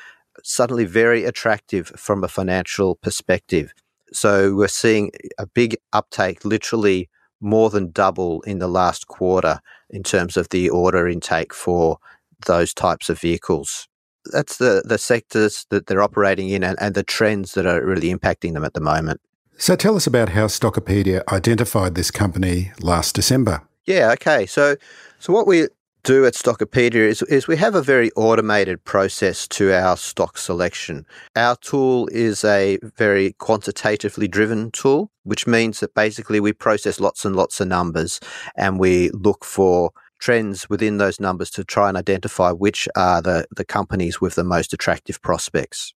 suddenly 0.43 0.85
very 0.85 1.25
attractive 1.25 1.89
from 1.97 2.25
a 2.25 2.29
financial 2.29 2.97
perspective. 2.97 3.73
So 4.13 4.55
we're 4.55 4.69
seeing 4.69 5.11
a 5.39 5.47
big 5.47 5.77
uptake, 5.93 6.45
literally 6.45 7.09
more 7.41 7.69
than 7.69 7.91
double 7.91 8.41
in 8.43 8.59
the 8.59 8.69
last 8.69 9.07
quarter 9.07 9.61
in 9.91 10.03
terms 10.03 10.37
of 10.37 10.49
the 10.49 10.71
order 10.71 11.07
intake 11.09 11.53
for 11.53 11.99
those 12.47 12.73
types 12.73 13.09
of 13.11 13.21
vehicles. 13.21 13.87
That's 14.33 14.57
the, 14.59 14.83
the 14.85 14.99
sectors 14.99 15.67
that 15.71 15.87
they're 15.87 16.03
operating 16.03 16.49
in 16.49 16.65
and, 16.65 16.77
and 16.81 16.95
the 16.95 17.03
trends 17.03 17.55
that 17.55 17.67
are 17.67 17.85
really 17.85 18.13
impacting 18.13 18.55
them 18.55 18.65
at 18.65 18.75
the 18.75 18.81
moment. 18.81 19.21
So 19.57 19.77
tell 19.77 19.97
us 19.97 20.07
about 20.07 20.31
how 20.31 20.47
Stockopedia 20.47 21.23
identified 21.33 21.95
this 21.95 22.11
company 22.11 22.73
last 22.81 23.15
December. 23.15 23.63
Yeah, 23.87 24.11
okay. 24.13 24.47
So 24.47 24.77
so 25.21 25.33
what 25.33 25.47
we 25.47 25.69
do 26.05 26.27
at 26.27 26.35
Stockopedia 26.35 26.97
is, 26.97 27.23
is 27.23 27.49
we 27.49 27.57
have 27.57 27.75
a 27.75 27.83
very 27.83 28.11
automated 28.13 28.85
process 28.85 29.49
to 29.49 29.73
our 29.73 29.97
stock 29.97 30.37
selection. 30.37 31.07
Our 31.35 31.57
tool 31.57 32.09
is 32.13 32.45
a 32.45 32.79
very 32.97 33.33
quantitatively 33.33 34.29
driven 34.29 34.71
tool, 34.71 35.11
which 35.23 35.47
means 35.47 35.81
that 35.81 35.95
basically 35.95 36.41
we 36.41 36.53
process 36.53 37.01
lots 37.01 37.25
and 37.25 37.35
lots 37.35 37.59
of 37.61 37.69
numbers 37.69 38.21
and 38.55 38.79
we 38.79 39.11
look 39.11 39.45
for 39.45 39.93
trends 40.19 40.69
within 40.71 40.99
those 40.99 41.21
numbers 41.21 41.51
to 41.51 41.65
try 41.65 41.89
and 41.89 41.97
identify 41.97 42.51
which 42.51 42.89
are 42.97 43.21
the, 43.21 43.47
the 43.55 43.65
companies 43.65 44.21
with 44.21 44.35
the 44.35 44.45
most 44.45 44.73
attractive 44.73 45.21
prospects. 45.23 45.95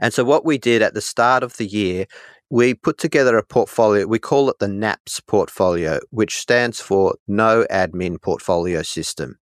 And 0.00 0.12
so 0.12 0.24
what 0.24 0.44
we 0.44 0.58
did 0.58 0.82
at 0.82 0.94
the 0.94 1.00
start 1.00 1.42
of 1.42 1.56
the 1.56 1.66
year 1.66 2.06
we 2.50 2.74
put 2.74 2.98
together 2.98 3.36
a 3.36 3.44
portfolio. 3.44 4.06
We 4.06 4.18
call 4.18 4.48
it 4.48 4.58
the 4.58 4.68
NAPS 4.68 5.20
portfolio, 5.20 6.00
which 6.10 6.38
stands 6.38 6.80
for 6.80 7.16
No 7.26 7.66
Admin 7.70 8.20
Portfolio 8.20 8.82
System. 8.82 9.38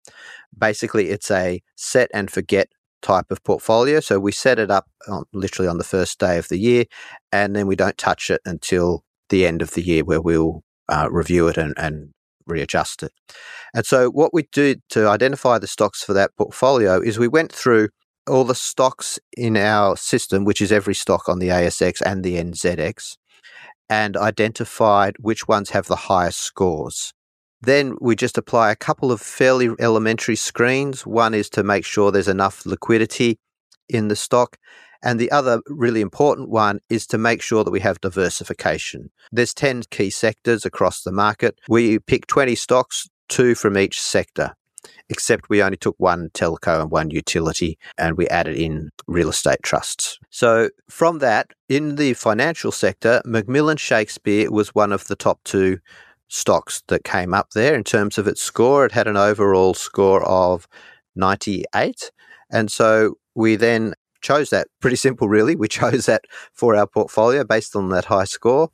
Basically, 0.56 1.11
it's 1.11 1.30
a 1.30 1.62
set 1.76 2.11
and 2.12 2.30
forget 2.30 2.68
type 3.02 3.30
of 3.30 3.45
portfolio. 3.45 4.00
So 4.00 4.18
we 4.18 4.33
set 4.33 4.59
it 4.59 4.71
up 4.71 4.87
on, 5.09 5.25
literally 5.33 5.68
on 5.68 5.78
the 5.78 5.85
first 5.85 6.18
day 6.18 6.38
of 6.38 6.49
the 6.49 6.59
year, 6.59 6.87
and 7.30 7.54
then 7.54 7.66
we 7.66 7.76
don't 7.76 7.99
touch 7.99 8.30
it 8.30 8.40
until 8.45 9.04
the 9.28 9.47
end 9.47 9.62
of 9.62 9.73
the 9.73 9.83
year, 9.83 10.04
where 10.04 10.21
we'll 10.21 10.64
uh, 10.88 11.09
review 11.11 11.47
it 11.49 11.56
and, 11.56 11.75
and 11.76 12.11
readjust 12.47 13.03
it. 13.03 13.12
And 13.75 13.85
so, 13.85 14.11
what 14.11 14.33
we 14.33 14.49
do 14.53 14.76
to 14.91 15.09
identify 15.09 15.59
the 15.59 15.67
stocks 15.67 16.03
for 16.03 16.12
that 16.15 16.31
portfolio 16.37 17.00
is 17.00 17.19
we 17.19 17.29
went 17.29 17.53
through 17.53 17.88
all 18.29 18.45
the 18.45 18.55
stocks 18.55 19.19
in 19.37 19.57
our 19.57 19.97
system, 19.97 20.45
which 20.45 20.61
is 20.61 20.73
every 20.73 20.95
stock 20.95 21.29
on 21.29 21.38
the 21.38 21.49
ASX 21.49 22.00
and 22.05 22.25
the 22.25 22.37
NZX, 22.37 23.17
and 23.88 24.17
identified 24.17 25.15
which 25.21 25.47
ones 25.47 25.71
have 25.71 25.87
the 25.87 25.97
highest 25.97 26.41
scores. 26.41 27.12
Then 27.62 27.97
we 28.00 28.17
just 28.17 28.37
apply 28.37 28.71
a 28.71 28.76
couple 28.76 29.11
of 29.11 29.21
fairly 29.21 29.71
elementary 29.79 30.37
screens. 30.37 31.07
One 31.07 31.35
is 31.35 31.49
to 31.50 31.62
make 31.62 31.85
sure 31.85 32.11
there's 32.11 32.29
enough 32.29 32.67
liquidity 32.67 33.38
in 33.88 34.09
the 34.09 34.17
stock. 34.17 34.57
And 35.03 35.19
the 35.19 35.31
other 35.31 35.61
really 35.67 36.00
important 36.00 36.49
one 36.49 36.81
is 36.88 37.07
to 37.09 37.19
make 37.19 37.43
sure 37.43 37.65
that 37.65 37.71
we 37.71 37.81
have 37.81 38.00
diversification. 38.00 39.11
There's 39.33 39.55
10 39.55 39.85
key 39.91 40.11
sectors 40.11 40.65
across 40.65 41.03
the 41.03 41.12
market. 41.12 41.59
We 41.69 41.99
pick 41.99 42.26
20 42.26 42.55
stocks, 42.55 43.09
two 43.29 43.55
from 43.55 43.76
each 43.76 44.00
sector 44.00 44.55
except 45.09 45.49
we 45.49 45.62
only 45.62 45.76
took 45.76 45.95
one 45.99 46.31
telco 46.31 46.81
and 46.81 46.91
one 46.91 47.11
utility 47.11 47.79
and 47.99 48.17
we 48.17 48.26
added 48.29 48.57
in 48.57 48.91
real 49.07 49.29
estate 49.29 49.62
trusts. 49.62 50.19
So 50.31 50.71
from 50.88 51.19
that, 51.21 51.53
in 51.69 51.97
the 51.97 52.15
financial 52.15 52.73
sector, 52.73 53.23
McMillan 53.26 53.79
Shakespeare 53.79 54.50
was 54.50 54.75
one 54.75 54.93
of 54.93 55.07
the 55.07 55.17
top 55.17 55.41
two 55.45 55.79
stocks 56.29 56.83
that 56.88 57.05
came 57.05 57.35
up 57.35 57.50
there 57.50 57.75
in 57.75 57.85
terms 57.85 58.19
of 58.19 58.26
its 58.26 58.43
score. 58.43 58.85
It 58.85 58.93
had 58.93 59.07
an 59.07 59.17
overall 59.17 59.75
score 59.75 60.25
of 60.25 60.67
98. 61.15 62.11
And 62.50 62.71
so 62.71 63.15
we 63.35 63.57
then 63.57 63.95
chose 64.26 64.50
that. 64.50 64.68
Pretty 64.80 64.97
simple, 64.97 65.28
really. 65.28 65.56
We 65.56 65.68
chose 65.80 66.06
that 66.06 66.25
for 66.52 66.75
our 66.75 66.87
portfolio 66.87 67.45
based 67.45 67.76
on 67.76 67.90
that 67.90 68.06
high 68.06 68.25
score 68.25 68.71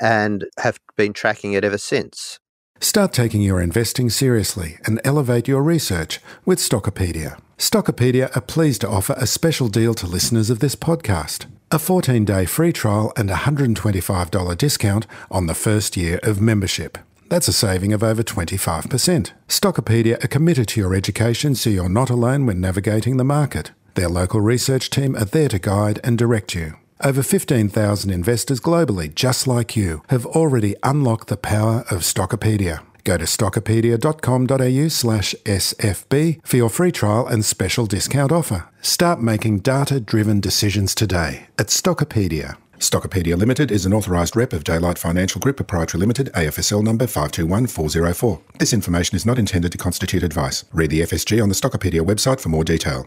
and 0.00 0.46
have 0.58 0.78
been 0.96 1.12
tracking 1.12 1.52
it 1.52 1.64
ever 1.64 1.78
since. 1.78 2.38
Start 2.80 3.12
taking 3.12 3.42
your 3.42 3.60
investing 3.60 4.08
seriously 4.08 4.78
and 4.86 5.00
elevate 5.04 5.46
your 5.46 5.62
research 5.62 6.18
with 6.46 6.58
Stockopedia. 6.58 7.38
Stockopedia 7.58 8.34
are 8.34 8.40
pleased 8.40 8.80
to 8.80 8.88
offer 8.88 9.14
a 9.18 9.26
special 9.26 9.68
deal 9.68 9.92
to 9.94 10.06
listeners 10.06 10.48
of 10.48 10.60
this 10.60 10.74
podcast 10.74 11.44
a 11.72 11.78
14 11.78 12.24
day 12.24 12.46
free 12.46 12.72
trial 12.72 13.12
and 13.16 13.30
$125 13.30 14.58
discount 14.58 15.06
on 15.30 15.46
the 15.46 15.54
first 15.54 15.96
year 15.96 16.18
of 16.22 16.40
membership. 16.40 16.98
That's 17.28 17.46
a 17.46 17.52
saving 17.52 17.92
of 17.92 18.02
over 18.02 18.24
25%. 18.24 19.30
Stockopedia 19.46 20.24
are 20.24 20.28
committed 20.28 20.66
to 20.68 20.80
your 20.80 20.94
education 20.94 21.54
so 21.54 21.70
you're 21.70 21.88
not 21.88 22.10
alone 22.10 22.44
when 22.44 22.60
navigating 22.60 23.18
the 23.18 23.24
market. 23.24 23.70
Their 23.94 24.08
local 24.08 24.40
research 24.40 24.90
team 24.90 25.16
are 25.16 25.24
there 25.24 25.48
to 25.48 25.58
guide 25.58 26.00
and 26.04 26.16
direct 26.16 26.54
you. 26.54 26.76
Over 27.02 27.22
15,000 27.22 28.10
investors 28.10 28.60
globally, 28.60 29.14
just 29.14 29.46
like 29.46 29.74
you, 29.76 30.02
have 30.08 30.26
already 30.26 30.76
unlocked 30.82 31.28
the 31.28 31.38
power 31.38 31.84
of 31.90 32.02
Stockopedia. 32.02 32.82
Go 33.04 33.16
to 33.16 33.24
stockopedia.com.au 33.24 34.88
slash 34.88 35.34
SFB 35.44 36.46
for 36.46 36.56
your 36.58 36.68
free 36.68 36.92
trial 36.92 37.26
and 37.26 37.44
special 37.44 37.86
discount 37.86 38.30
offer. 38.30 38.68
Start 38.82 39.20
making 39.20 39.60
data-driven 39.60 40.40
decisions 40.40 40.94
today 40.94 41.48
at 41.58 41.68
Stockopedia. 41.68 42.56
Stockopedia 42.78 43.36
Limited 43.36 43.70
is 43.70 43.84
an 43.84 43.92
authorised 43.92 44.36
rep 44.36 44.52
of 44.52 44.64
Daylight 44.64 44.98
Financial 44.98 45.38
Group 45.40 45.56
Proprietary 45.56 46.00
Limited, 46.00 46.30
AFSL 46.34 46.82
number 46.82 47.06
521404. 47.06 48.40
This 48.58 48.72
information 48.72 49.16
is 49.16 49.26
not 49.26 49.38
intended 49.38 49.72
to 49.72 49.78
constitute 49.78 50.22
advice. 50.22 50.64
Read 50.72 50.90
the 50.90 51.00
FSG 51.00 51.42
on 51.42 51.48
the 51.48 51.54
Stockopedia 51.54 52.00
website 52.00 52.40
for 52.40 52.48
more 52.50 52.64
detail. 52.64 53.06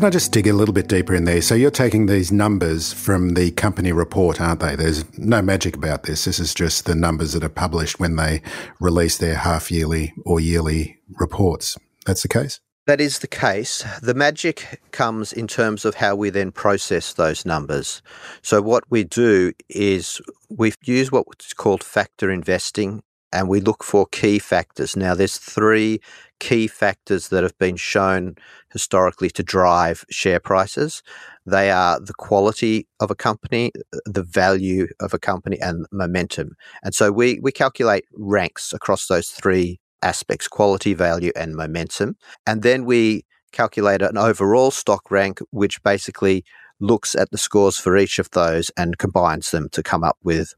Can 0.00 0.06
I 0.06 0.10
just 0.10 0.32
dig 0.32 0.46
a 0.46 0.54
little 0.54 0.72
bit 0.72 0.88
deeper 0.88 1.14
in 1.14 1.24
there? 1.24 1.42
So 1.42 1.54
you're 1.54 1.70
taking 1.70 2.06
these 2.06 2.32
numbers 2.32 2.90
from 2.90 3.34
the 3.34 3.50
company 3.50 3.92
report, 3.92 4.40
aren't 4.40 4.60
they? 4.60 4.74
There's 4.74 5.04
no 5.18 5.42
magic 5.42 5.76
about 5.76 6.04
this. 6.04 6.24
This 6.24 6.38
is 6.38 6.54
just 6.54 6.86
the 6.86 6.94
numbers 6.94 7.34
that 7.34 7.44
are 7.44 7.50
published 7.50 8.00
when 8.00 8.16
they 8.16 8.40
release 8.80 9.18
their 9.18 9.34
half 9.34 9.70
yearly 9.70 10.14
or 10.24 10.40
yearly 10.40 10.96
reports. 11.18 11.76
That's 12.06 12.22
the 12.22 12.28
case? 12.28 12.60
That 12.86 12.98
is 12.98 13.18
the 13.18 13.26
case. 13.26 13.84
The 14.00 14.14
magic 14.14 14.80
comes 14.90 15.34
in 15.34 15.46
terms 15.46 15.84
of 15.84 15.96
how 15.96 16.16
we 16.16 16.30
then 16.30 16.50
process 16.50 17.12
those 17.12 17.44
numbers. 17.44 18.00
So, 18.40 18.62
what 18.62 18.84
we 18.88 19.04
do 19.04 19.52
is 19.68 20.22
we 20.48 20.72
use 20.82 21.12
what's 21.12 21.52
called 21.52 21.84
factor 21.84 22.30
investing 22.30 23.02
and 23.32 23.48
we 23.48 23.60
look 23.60 23.84
for 23.84 24.06
key 24.06 24.38
factors. 24.38 24.96
Now, 24.96 25.14
there's 25.14 25.36
three 25.36 26.00
key 26.40 26.66
factors 26.66 27.28
that 27.28 27.42
have 27.42 27.56
been 27.58 27.76
shown 27.76 28.34
historically 28.72 29.30
to 29.30 29.42
drive 29.42 30.04
share 30.10 30.40
prices. 30.40 31.02
They 31.46 31.70
are 31.70 32.00
the 32.00 32.14
quality 32.14 32.86
of 32.98 33.10
a 33.10 33.14
company, 33.14 33.72
the 34.04 34.22
value 34.22 34.88
of 35.00 35.14
a 35.14 35.18
company, 35.18 35.58
and 35.60 35.86
momentum. 35.92 36.56
And 36.82 36.94
so 36.94 37.12
we, 37.12 37.38
we 37.40 37.52
calculate 37.52 38.04
ranks 38.14 38.72
across 38.72 39.06
those 39.06 39.28
three 39.28 39.78
aspects 40.02 40.48
quality, 40.48 40.94
value, 40.94 41.32
and 41.36 41.54
momentum. 41.54 42.16
And 42.46 42.62
then 42.62 42.84
we 42.84 43.24
calculate 43.52 44.02
an 44.02 44.16
overall 44.16 44.70
stock 44.70 45.10
rank, 45.10 45.40
which 45.50 45.82
basically 45.82 46.44
looks 46.80 47.14
at 47.14 47.30
the 47.30 47.38
scores 47.38 47.78
for 47.78 47.96
each 47.96 48.18
of 48.18 48.30
those 48.30 48.70
and 48.76 48.98
combines 48.98 49.50
them 49.50 49.68
to 49.72 49.82
come 49.82 50.02
up 50.02 50.16
with 50.22 50.54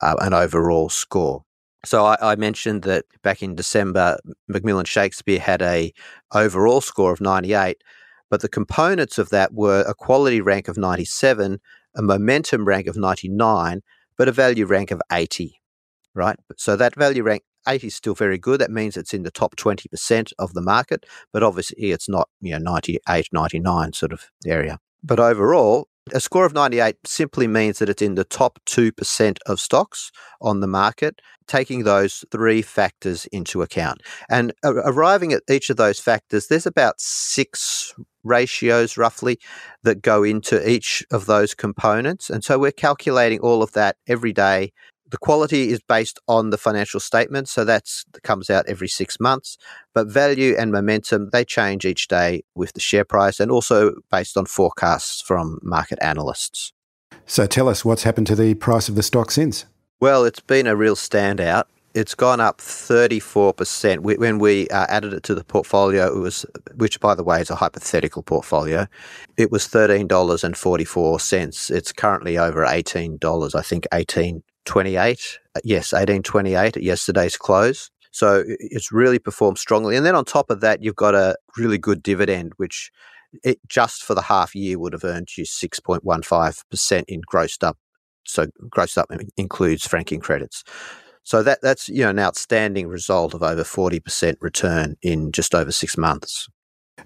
uh, 0.00 0.16
an 0.20 0.34
overall 0.34 0.88
score. 0.88 1.44
So 1.84 2.04
I, 2.04 2.32
I, 2.32 2.36
mentioned 2.36 2.82
that 2.82 3.06
back 3.22 3.42
in 3.42 3.54
December, 3.54 4.18
McMillan 4.50 4.86
Shakespeare 4.86 5.40
had 5.40 5.62
a 5.62 5.92
overall 6.32 6.80
score 6.80 7.12
of 7.12 7.20
98, 7.20 7.82
but 8.28 8.42
the 8.42 8.48
components 8.48 9.16
of 9.18 9.30
that 9.30 9.54
were 9.54 9.84
a 9.88 9.94
quality 9.94 10.40
rank 10.40 10.68
of 10.68 10.76
97, 10.76 11.58
a 11.96 12.02
momentum 12.02 12.66
rank 12.66 12.86
of 12.86 12.96
99, 12.96 13.80
but 14.16 14.28
a 14.28 14.32
value 14.32 14.66
rank 14.66 14.90
of 14.90 15.00
80. 15.10 15.58
Right. 16.14 16.36
So 16.56 16.76
that 16.76 16.96
value 16.96 17.22
rank 17.22 17.44
80 17.66 17.86
is 17.86 17.94
still 17.94 18.14
very 18.14 18.38
good. 18.38 18.60
That 18.60 18.70
means 18.70 18.96
it's 18.96 19.14
in 19.14 19.22
the 19.22 19.30
top 19.30 19.56
20% 19.56 20.32
of 20.38 20.54
the 20.54 20.62
market, 20.62 21.06
but 21.32 21.42
obviously 21.42 21.92
it's 21.92 22.08
not, 22.08 22.28
you 22.40 22.52
know, 22.52 22.58
98, 22.58 23.28
99 23.32 23.92
sort 23.92 24.12
of 24.12 24.30
area. 24.46 24.78
But 25.02 25.20
overall, 25.20 25.88
A 26.12 26.20
score 26.20 26.46
of 26.46 26.54
98 26.54 26.96
simply 27.06 27.46
means 27.46 27.78
that 27.78 27.88
it's 27.88 28.02
in 28.02 28.14
the 28.14 28.24
top 28.24 28.58
2% 28.66 29.36
of 29.46 29.60
stocks 29.60 30.10
on 30.40 30.60
the 30.60 30.66
market, 30.66 31.20
taking 31.46 31.84
those 31.84 32.24
three 32.32 32.62
factors 32.62 33.26
into 33.26 33.62
account. 33.62 34.00
And 34.28 34.52
arriving 34.64 35.32
at 35.32 35.42
each 35.48 35.70
of 35.70 35.76
those 35.76 36.00
factors, 36.00 36.46
there's 36.46 36.66
about 36.66 37.00
six 37.00 37.94
ratios 38.24 38.96
roughly 38.96 39.38
that 39.82 40.02
go 40.02 40.22
into 40.22 40.68
each 40.68 41.04
of 41.10 41.26
those 41.26 41.54
components. 41.54 42.30
And 42.30 42.42
so 42.42 42.58
we're 42.58 42.72
calculating 42.72 43.40
all 43.40 43.62
of 43.62 43.72
that 43.72 43.96
every 44.08 44.32
day 44.32 44.72
the 45.10 45.18
quality 45.18 45.70
is 45.70 45.80
based 45.80 46.18
on 46.28 46.50
the 46.50 46.58
financial 46.58 47.00
statement, 47.00 47.48
so 47.48 47.64
that 47.64 47.90
comes 48.22 48.48
out 48.48 48.66
every 48.66 48.88
six 48.88 49.18
months. 49.18 49.58
But 49.92 50.06
value 50.06 50.54
and 50.56 50.70
momentum 50.70 51.30
they 51.32 51.44
change 51.44 51.84
each 51.84 52.08
day 52.08 52.44
with 52.54 52.72
the 52.74 52.80
share 52.80 53.04
price, 53.04 53.40
and 53.40 53.50
also 53.50 53.94
based 54.10 54.36
on 54.36 54.46
forecasts 54.46 55.20
from 55.20 55.58
market 55.62 55.98
analysts. 56.00 56.72
So 57.26 57.46
tell 57.46 57.68
us 57.68 57.84
what's 57.84 58.04
happened 58.04 58.28
to 58.28 58.36
the 58.36 58.54
price 58.54 58.88
of 58.88 58.94
the 58.94 59.02
stock 59.02 59.30
since. 59.30 59.66
Well, 60.00 60.24
it's 60.24 60.40
been 60.40 60.66
a 60.66 60.76
real 60.76 60.96
standout. 60.96 61.64
It's 61.92 62.14
gone 62.14 62.40
up 62.40 62.58
34%. 62.58 63.98
When 63.98 64.38
we 64.38 64.68
uh, 64.68 64.86
added 64.88 65.12
it 65.12 65.24
to 65.24 65.34
the 65.34 65.42
portfolio, 65.42 66.06
it 66.06 66.20
was, 66.20 66.46
which 66.76 67.00
by 67.00 67.16
the 67.16 67.24
way 67.24 67.40
is 67.40 67.50
a 67.50 67.56
hypothetical 67.56 68.22
portfolio, 68.22 68.86
it 69.36 69.50
was 69.50 69.66
$13.44. 69.66 71.70
It's 71.70 71.92
currently 71.92 72.38
over 72.38 72.64
$18, 72.64 73.54
I 73.56 73.62
think 73.62 73.88
18 73.92 74.44
28. 74.64 75.38
Yes, 75.64 75.92
1828 75.92 76.76
at 76.76 76.82
yesterday's 76.82 77.36
close. 77.36 77.90
So 78.12 78.44
it's 78.46 78.90
really 78.90 79.18
performed 79.18 79.58
strongly. 79.58 79.96
And 79.96 80.04
then 80.04 80.16
on 80.16 80.24
top 80.24 80.50
of 80.50 80.60
that, 80.60 80.82
you've 80.82 80.96
got 80.96 81.14
a 81.14 81.36
really 81.56 81.78
good 81.78 82.02
dividend, 82.02 82.52
which 82.56 82.90
it 83.44 83.58
just 83.68 84.02
for 84.02 84.14
the 84.14 84.22
half 84.22 84.54
year 84.54 84.78
would 84.78 84.92
have 84.92 85.04
earned 85.04 85.28
you 85.36 85.44
6.15% 85.44 87.04
in 87.06 87.20
grossed 87.32 87.64
up. 87.64 87.78
So 88.26 88.46
grossed 88.68 88.98
up 88.98 89.10
includes 89.36 89.86
franking 89.86 90.20
credits. 90.20 90.64
So 91.22 91.42
that 91.42 91.60
that's 91.62 91.88
you 91.88 92.02
know 92.02 92.10
an 92.10 92.18
outstanding 92.18 92.88
result 92.88 93.34
of 93.34 93.42
over 93.42 93.62
40% 93.62 94.34
return 94.40 94.96
in 95.02 95.32
just 95.32 95.54
over 95.54 95.70
six 95.70 95.96
months. 95.96 96.48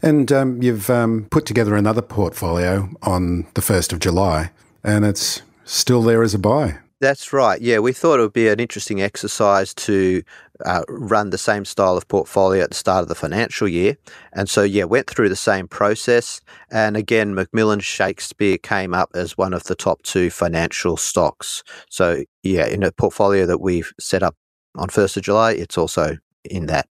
And 0.02 0.30
um, 0.32 0.62
you've 0.62 0.90
um, 0.90 1.26
put 1.30 1.46
together 1.46 1.76
another 1.76 2.02
portfolio 2.02 2.88
on 3.02 3.46
the 3.54 3.61
1st 3.61 3.92
of 3.92 4.00
July, 4.00 4.50
and 4.82 5.04
it's 5.04 5.42
still 5.64 6.02
there 6.02 6.23
as 6.23 6.34
a 6.34 6.38
buy. 6.38 6.78
That's 7.04 7.34
right. 7.34 7.61
Yeah, 7.61 7.80
we 7.80 7.92
thought 7.92 8.18
it 8.18 8.23
would 8.23 8.32
be 8.32 8.49
an 8.49 8.61
interesting 8.61 9.02
exercise 9.02 9.75
to 9.75 10.23
uh, 10.64 10.84
run 10.88 11.28
the 11.28 11.37
same 11.37 11.66
style 11.66 11.99
of 11.99 12.08
portfolio 12.08 12.62
at 12.62 12.70
the 12.70 12.76
start 12.76 13.02
of 13.02 13.08
the 13.08 13.14
financial 13.14 13.68
year. 13.68 13.99
And 14.32 14.49
so, 14.49 14.62
yeah, 14.62 14.84
went 14.84 15.11
through 15.11 15.28
the 15.28 15.37
same 15.37 15.68
process. 15.68 16.40
And 16.70 16.96
again, 16.96 17.34
McMillan 17.34 17.82
Shakespeare 17.82 18.56
came 18.56 18.94
up 18.94 19.11
as 19.14 19.37
one 19.37 19.52
of 19.52 19.64
the 19.64 19.75
top 19.75 20.00
two 20.02 20.30
financial 20.30 20.96
stocks. 20.96 21.62
So, 21.90 22.25
yeah, 22.42 22.66
in 22.68 22.82
a 22.82 22.90
portfolio 22.90 23.44
that 23.44 23.61
we've 23.61 23.92
set 24.00 24.23
up 24.23 24.34
on 24.75 24.88
1st 24.88 25.18
of 25.18 25.25
July, 25.25 25.52
it's 25.52 25.76
also 25.76 26.16
in 26.42 26.64
that. 26.66 26.88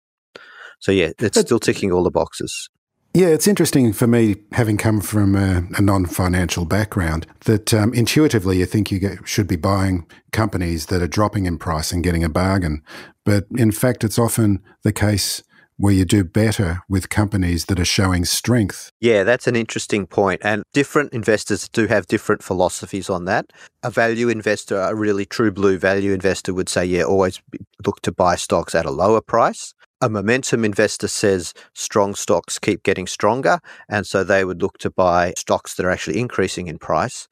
So, 0.78 0.92
yeah, 0.92 1.10
it's 1.18 1.40
still 1.40 1.58
ticking 1.58 1.90
all 1.90 2.04
the 2.04 2.12
boxes. 2.12 2.70
Yeah, 3.16 3.28
it's 3.28 3.48
interesting 3.48 3.94
for 3.94 4.06
me, 4.06 4.36
having 4.52 4.76
come 4.76 5.00
from 5.00 5.36
a, 5.36 5.62
a 5.78 5.80
non 5.80 6.04
financial 6.04 6.66
background, 6.66 7.26
that 7.46 7.72
um, 7.72 7.94
intuitively 7.94 8.58
you 8.58 8.66
think 8.66 8.90
you 8.90 8.98
get, 8.98 9.26
should 9.26 9.48
be 9.48 9.56
buying 9.56 10.06
companies 10.32 10.84
that 10.86 11.00
are 11.00 11.08
dropping 11.08 11.46
in 11.46 11.56
price 11.56 11.92
and 11.92 12.04
getting 12.04 12.22
a 12.22 12.28
bargain. 12.28 12.82
But 13.24 13.46
in 13.56 13.72
fact, 13.72 14.04
it's 14.04 14.18
often 14.18 14.62
the 14.82 14.92
case 14.92 15.42
where 15.78 15.94
you 15.94 16.04
do 16.04 16.24
better 16.24 16.82
with 16.90 17.08
companies 17.08 17.64
that 17.66 17.80
are 17.80 17.86
showing 17.86 18.26
strength. 18.26 18.90
Yeah, 19.00 19.24
that's 19.24 19.46
an 19.46 19.56
interesting 19.56 20.06
point. 20.06 20.42
And 20.44 20.62
different 20.74 21.14
investors 21.14 21.70
do 21.70 21.86
have 21.86 22.06
different 22.08 22.42
philosophies 22.42 23.08
on 23.08 23.24
that. 23.24 23.50
A 23.82 23.90
value 23.90 24.28
investor, 24.28 24.76
a 24.76 24.94
really 24.94 25.24
true 25.24 25.50
blue 25.50 25.78
value 25.78 26.12
investor, 26.12 26.52
would 26.52 26.68
say, 26.68 26.84
yeah, 26.84 27.04
always 27.04 27.40
look 27.86 28.02
to 28.02 28.12
buy 28.12 28.36
stocks 28.36 28.74
at 28.74 28.84
a 28.84 28.90
lower 28.90 29.22
price 29.22 29.72
a 30.00 30.08
momentum 30.08 30.64
investor 30.64 31.08
says 31.08 31.54
strong 31.74 32.14
stocks 32.14 32.58
keep 32.58 32.82
getting 32.82 33.06
stronger, 33.06 33.60
and 33.88 34.06
so 34.06 34.22
they 34.22 34.44
would 34.44 34.62
look 34.62 34.78
to 34.78 34.90
buy 34.90 35.32
stocks 35.36 35.74
that 35.74 35.86
are 35.86 35.90
actually 35.90 36.18
increasing 36.18 36.68
in 36.68 36.78
price. 36.78 37.28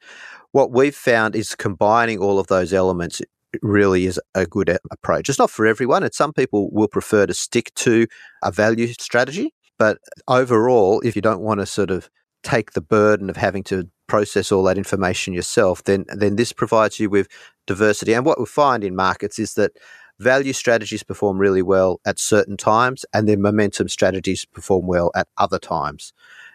What 0.51 0.71
we've 0.71 0.95
found 0.95 1.35
is 1.35 1.53
combining 1.55 2.19
all 2.19 2.39
of 2.39 2.47
those 2.47 2.73
elements 2.73 3.21
really 3.61 4.05
is 4.05 4.19
a 4.33 4.45
good 4.45 4.77
approach. 4.91 5.29
It's 5.29 5.39
not 5.39 5.51
for 5.51 5.65
everyone, 5.65 6.03
and 6.03 6.13
some 6.13 6.33
people 6.33 6.69
will 6.71 6.87
prefer 6.87 7.25
to 7.25 7.33
stick 7.33 7.73
to 7.75 8.07
a 8.43 8.51
value 8.51 8.87
strategy. 8.99 9.53
But 9.77 9.97
overall, 10.27 11.01
if 11.01 11.15
you 11.15 11.21
don't 11.21 11.41
want 11.41 11.59
to 11.59 11.65
sort 11.65 11.91
of 11.91 12.09
take 12.43 12.71
the 12.71 12.81
burden 12.81 13.29
of 13.29 13.35
having 13.35 13.63
to 13.63 13.89
process 14.07 14.51
all 14.51 14.63
that 14.63 14.77
information 14.77 15.33
yourself, 15.33 15.83
then 15.83 16.05
then 16.15 16.35
this 16.35 16.53
provides 16.53 16.99
you 16.99 17.09
with 17.09 17.27
diversity. 17.67 18.13
And 18.13 18.25
what 18.25 18.39
we 18.39 18.45
find 18.45 18.83
in 18.83 18.95
markets 18.95 19.39
is 19.39 19.55
that 19.55 19.71
value 20.19 20.53
strategies 20.53 21.03
perform 21.03 21.37
really 21.37 21.61
well 21.61 21.99
at 22.05 22.19
certain 22.19 22.57
times, 22.57 23.05
and 23.13 23.27
then 23.27 23.41
momentum 23.41 23.89
strategies 23.89 24.45
perform 24.45 24.87
well 24.87 25.11
at 25.15 25.27
other 25.37 25.59
times. 25.59 26.13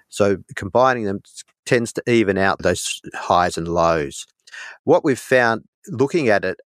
So 0.09 0.39
combining 0.57 1.05
them 1.05 1.23
tends 1.67 1.93
to 1.95 2.03
even 2.11 2.37
out 2.39 2.59
those 2.63 3.01
highs 3.15 3.57
and 3.57 3.69
lows. 3.69 4.27
What 4.85 5.05
we've 5.05 5.19
found 5.19 5.65
looking 5.89 6.29
at 6.29 6.45
it, 6.45 6.59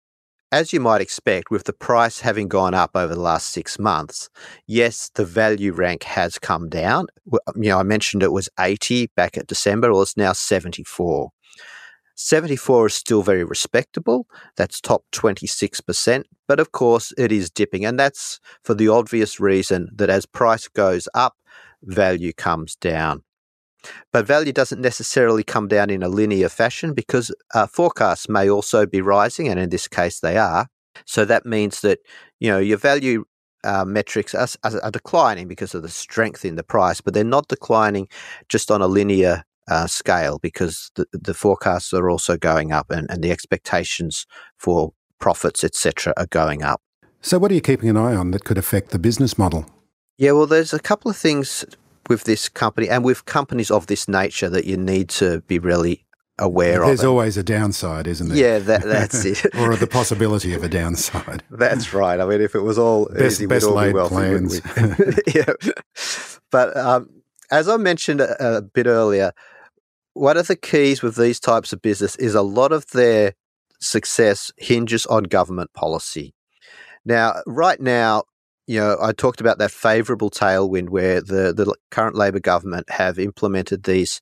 as 0.50 0.72
you 0.72 0.80
might 0.80 1.00
expect, 1.00 1.50
with 1.50 1.64
the 1.64 1.72
price 1.72 2.20
having 2.20 2.48
gone 2.48 2.74
up 2.74 2.92
over 2.94 3.14
the 3.14 3.20
last 3.20 3.50
six 3.50 3.78
months, 3.78 4.30
yes, 4.66 5.10
the 5.14 5.24
value 5.24 5.72
rank 5.72 6.04
has 6.04 6.38
come 6.38 6.68
down. 6.68 7.06
You 7.56 7.70
know, 7.70 7.80
I 7.80 7.82
mentioned 7.82 8.22
it 8.22 8.32
was 8.32 8.48
80 8.58 9.10
back 9.16 9.36
at 9.36 9.48
December, 9.48 9.92
well, 9.92 10.02
it's 10.02 10.16
now 10.16 10.32
74. 10.32 11.30
74 12.14 12.86
is 12.86 12.94
still 12.94 13.22
very 13.22 13.44
respectable. 13.44 14.26
That's 14.56 14.80
top 14.80 15.04
26%. 15.12 16.24
But 16.46 16.60
of 16.60 16.72
course, 16.72 17.12
it 17.18 17.32
is 17.32 17.50
dipping. 17.50 17.84
And 17.84 17.98
that's 17.98 18.40
for 18.62 18.74
the 18.74 18.88
obvious 18.88 19.40
reason 19.40 19.88
that 19.94 20.10
as 20.10 20.26
price 20.26 20.68
goes 20.68 21.08
up, 21.14 21.36
value 21.82 22.32
comes 22.32 22.76
down. 22.76 23.22
But 24.12 24.26
value 24.26 24.52
doesn't 24.52 24.80
necessarily 24.80 25.42
come 25.42 25.68
down 25.68 25.90
in 25.90 26.02
a 26.02 26.08
linear 26.08 26.48
fashion 26.48 26.94
because 26.94 27.34
uh, 27.54 27.66
forecasts 27.66 28.28
may 28.28 28.48
also 28.48 28.86
be 28.86 29.02
rising, 29.02 29.48
and 29.48 29.60
in 29.60 29.68
this 29.68 29.88
case, 29.88 30.20
they 30.20 30.38
are. 30.38 30.68
So 31.04 31.26
that 31.26 31.44
means 31.44 31.82
that 31.82 31.98
you 32.40 32.50
know 32.50 32.58
your 32.58 32.78
value 32.78 33.24
uh, 33.64 33.84
metrics 33.84 34.34
are, 34.34 34.48
are, 34.62 34.90
declining 34.90 35.48
because 35.48 35.74
of 35.74 35.82
the 35.82 35.88
strength 35.88 36.44
in 36.44 36.54
the 36.54 36.62
price, 36.62 37.00
but 37.00 37.14
they're 37.14 37.24
not 37.24 37.48
declining 37.48 38.08
just 38.48 38.70
on 38.70 38.82
a 38.82 38.86
linear 38.86 39.44
uh, 39.68 39.86
scale 39.86 40.38
because 40.38 40.90
the, 40.94 41.06
the 41.12 41.34
forecasts 41.34 41.92
are 41.92 42.10
also 42.10 42.36
going 42.36 42.72
up 42.72 42.90
and, 42.90 43.10
and 43.10 43.22
the 43.22 43.30
expectations 43.30 44.26
for 44.58 44.92
profits, 45.18 45.64
etc., 45.64 46.12
are 46.16 46.26
going 46.26 46.62
up. 46.62 46.80
So, 47.20 47.38
what 47.38 47.50
are 47.50 47.54
you 47.54 47.60
keeping 47.60 47.88
an 47.88 47.96
eye 47.96 48.14
on 48.14 48.32
that 48.32 48.44
could 48.44 48.58
affect 48.58 48.90
the 48.90 48.98
business 48.98 49.38
model? 49.38 49.66
Yeah, 50.18 50.32
well, 50.32 50.46
there's 50.46 50.74
a 50.74 50.78
couple 50.78 51.10
of 51.10 51.16
things 51.16 51.64
with 52.08 52.24
this 52.24 52.48
company 52.48 52.88
and 52.88 53.04
with 53.04 53.24
companies 53.24 53.70
of 53.70 53.86
this 53.86 54.06
nature 54.06 54.50
that 54.50 54.66
you 54.66 54.76
need 54.76 55.08
to 55.08 55.40
be 55.42 55.58
really 55.58 56.04
aware 56.38 56.80
There's 56.80 56.82
of. 56.82 56.86
There's 56.88 57.04
always 57.04 57.36
a 57.36 57.42
downside, 57.42 58.06
isn't 58.06 58.28
there? 58.28 58.36
Yeah, 58.36 58.58
that, 58.58 58.82
that's 58.82 59.24
it. 59.24 59.54
or 59.56 59.74
the 59.76 59.86
possibility 59.86 60.54
of 60.54 60.62
a 60.62 60.68
downside. 60.68 61.42
That's 61.50 61.94
right. 61.94 62.20
I 62.20 62.24
mean, 62.24 62.40
if 62.40 62.54
it 62.54 62.60
was 62.60 62.78
all 62.78 63.06
best, 63.06 63.36
easy, 63.36 63.46
best 63.46 63.66
all 63.66 63.74
laid 63.74 63.92
be 63.92 63.94
wealthy, 63.94 64.14
plans. 64.14 64.60
yeah. 65.34 65.52
But 66.50 66.76
um, 66.76 67.08
as 67.50 67.68
I 67.68 67.76
mentioned 67.76 68.20
a, 68.20 68.56
a 68.58 68.62
bit 68.62 68.86
earlier, 68.86 69.32
one 70.14 70.36
of 70.36 70.46
the 70.46 70.56
keys 70.56 71.02
with 71.02 71.16
these 71.16 71.38
types 71.38 71.72
of 71.72 71.82
business 71.82 72.16
is 72.16 72.34
a 72.34 72.42
lot 72.42 72.72
of 72.72 72.86
their 72.92 73.34
success 73.80 74.52
hinges 74.56 75.04
on 75.06 75.24
government 75.24 75.72
policy. 75.74 76.34
Now, 77.04 77.34
right 77.46 77.80
now, 77.80 78.24
you 78.66 78.80
know, 78.80 78.96
I 79.00 79.12
talked 79.12 79.40
about 79.40 79.58
that 79.58 79.70
favourable 79.70 80.30
tailwind 80.30 80.88
where 80.88 81.20
the, 81.20 81.52
the 81.52 81.74
current 81.90 82.16
Labor 82.16 82.40
government 82.40 82.88
have 82.90 83.18
implemented 83.18 83.82
these 83.82 84.20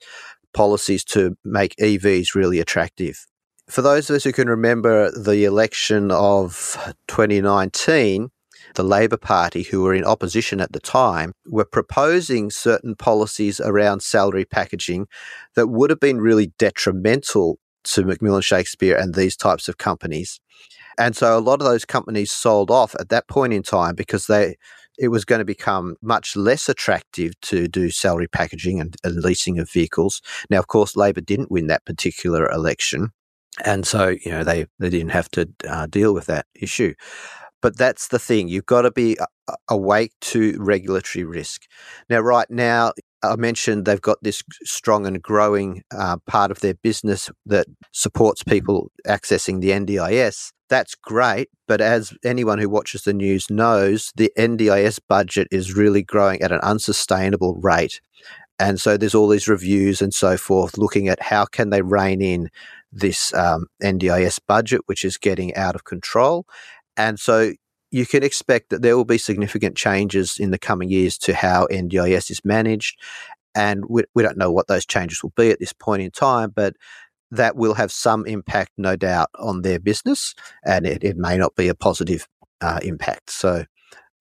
policies 0.52 1.04
to 1.04 1.36
make 1.44 1.76
EVs 1.76 2.34
really 2.34 2.58
attractive. 2.58 3.26
For 3.68 3.82
those 3.82 4.10
of 4.10 4.16
us 4.16 4.24
who 4.24 4.32
can 4.32 4.48
remember 4.48 5.10
the 5.12 5.44
election 5.44 6.10
of 6.10 6.76
2019, 7.06 8.30
the 8.74 8.82
Labor 8.82 9.16
Party, 9.16 9.62
who 9.62 9.82
were 9.82 9.94
in 9.94 10.04
opposition 10.04 10.60
at 10.60 10.72
the 10.72 10.80
time, 10.80 11.32
were 11.46 11.64
proposing 11.64 12.50
certain 12.50 12.94
policies 12.94 13.60
around 13.60 14.02
salary 14.02 14.44
packaging 14.44 15.06
that 15.54 15.68
would 15.68 15.90
have 15.90 16.00
been 16.00 16.20
really 16.20 16.52
detrimental 16.58 17.58
to 17.84 18.02
McMillan 18.02 18.44
Shakespeare 18.44 18.96
and 18.96 19.14
these 19.14 19.36
types 19.36 19.68
of 19.68 19.78
companies. 19.78 20.40
And 20.98 21.16
so 21.16 21.36
a 21.36 21.40
lot 21.40 21.60
of 21.60 21.66
those 21.66 21.84
companies 21.84 22.30
sold 22.30 22.70
off 22.70 22.94
at 23.00 23.08
that 23.08 23.28
point 23.28 23.52
in 23.52 23.62
time 23.62 23.94
because 23.94 24.26
they 24.26 24.56
it 24.98 25.08
was 25.08 25.24
going 25.24 25.38
to 25.38 25.44
become 25.44 25.96
much 26.02 26.36
less 26.36 26.68
attractive 26.68 27.32
to 27.40 27.66
do 27.66 27.90
salary 27.90 28.28
packaging 28.28 28.78
and, 28.78 28.94
and 29.02 29.22
leasing 29.22 29.58
of 29.58 29.70
vehicles. 29.70 30.20
Now, 30.50 30.58
of 30.58 30.66
course, 30.66 30.96
Labor 30.96 31.22
didn't 31.22 31.50
win 31.50 31.66
that 31.68 31.84
particular 31.86 32.48
election. 32.50 33.10
And 33.64 33.86
so, 33.86 34.08
you 34.24 34.30
know, 34.30 34.44
they, 34.44 34.66
they 34.78 34.90
didn't 34.90 35.10
have 35.10 35.30
to 35.30 35.48
uh, 35.68 35.86
deal 35.86 36.14
with 36.14 36.26
that 36.26 36.46
issue. 36.54 36.94
But 37.62 37.78
that's 37.78 38.08
the 38.08 38.18
thing. 38.18 38.48
You've 38.48 38.66
got 38.66 38.82
to 38.82 38.90
be 38.90 39.16
awake 39.68 40.12
to 40.20 40.56
regulatory 40.58 41.24
risk. 41.24 41.62
Now, 42.10 42.20
right 42.20 42.50
now, 42.50 42.92
I 43.22 43.36
mentioned 43.36 43.84
they've 43.84 44.00
got 44.00 44.18
this 44.22 44.42
strong 44.64 45.06
and 45.06 45.22
growing 45.22 45.82
uh, 45.96 46.16
part 46.26 46.50
of 46.50 46.60
their 46.60 46.74
business 46.74 47.30
that 47.46 47.66
supports 47.92 48.42
people 48.42 48.90
accessing 49.06 49.60
the 49.60 49.70
NDIS. 49.70 50.52
That's 50.68 50.94
great, 50.94 51.48
but 51.68 51.80
as 51.80 52.14
anyone 52.24 52.58
who 52.58 52.68
watches 52.68 53.02
the 53.02 53.12
news 53.12 53.48
knows, 53.50 54.10
the 54.16 54.32
NDIS 54.38 54.98
budget 55.08 55.46
is 55.50 55.76
really 55.76 56.02
growing 56.02 56.42
at 56.42 56.50
an 56.50 56.60
unsustainable 56.60 57.60
rate. 57.62 58.00
And 58.58 58.80
so 58.80 58.96
there's 58.96 59.14
all 59.14 59.28
these 59.28 59.48
reviews 59.48 60.00
and 60.00 60.14
so 60.14 60.36
forth 60.36 60.78
looking 60.78 61.08
at 61.08 61.20
how 61.22 61.44
can 61.44 61.70
they 61.70 61.82
rein 61.82 62.22
in 62.22 62.48
this 62.92 63.32
um, 63.34 63.66
NDIS 63.82 64.38
budget, 64.46 64.82
which 64.86 65.04
is 65.04 65.16
getting 65.16 65.54
out 65.54 65.74
of 65.74 65.84
control. 65.84 66.46
And 66.96 67.18
so 67.18 67.52
you 67.90 68.06
can 68.06 68.22
expect 68.22 68.70
that 68.70 68.82
there 68.82 68.96
will 68.96 69.04
be 69.04 69.18
significant 69.18 69.76
changes 69.76 70.38
in 70.38 70.50
the 70.50 70.58
coming 70.58 70.90
years 70.90 71.18
to 71.18 71.34
how 71.34 71.66
NDIS 71.70 72.30
is 72.30 72.40
managed. 72.44 72.98
And 73.54 73.84
we, 73.88 74.04
we 74.14 74.22
don't 74.22 74.38
know 74.38 74.50
what 74.50 74.66
those 74.66 74.86
changes 74.86 75.22
will 75.22 75.32
be 75.36 75.50
at 75.50 75.60
this 75.60 75.74
point 75.74 76.02
in 76.02 76.10
time, 76.10 76.52
but 76.54 76.74
that 77.30 77.56
will 77.56 77.74
have 77.74 77.92
some 77.92 78.26
impact, 78.26 78.72
no 78.76 78.96
doubt, 78.96 79.28
on 79.38 79.62
their 79.62 79.78
business. 79.78 80.34
And 80.64 80.86
it, 80.86 81.04
it 81.04 81.16
may 81.16 81.36
not 81.36 81.54
be 81.54 81.68
a 81.68 81.74
positive 81.74 82.26
uh, 82.60 82.80
impact. 82.82 83.30
So, 83.30 83.64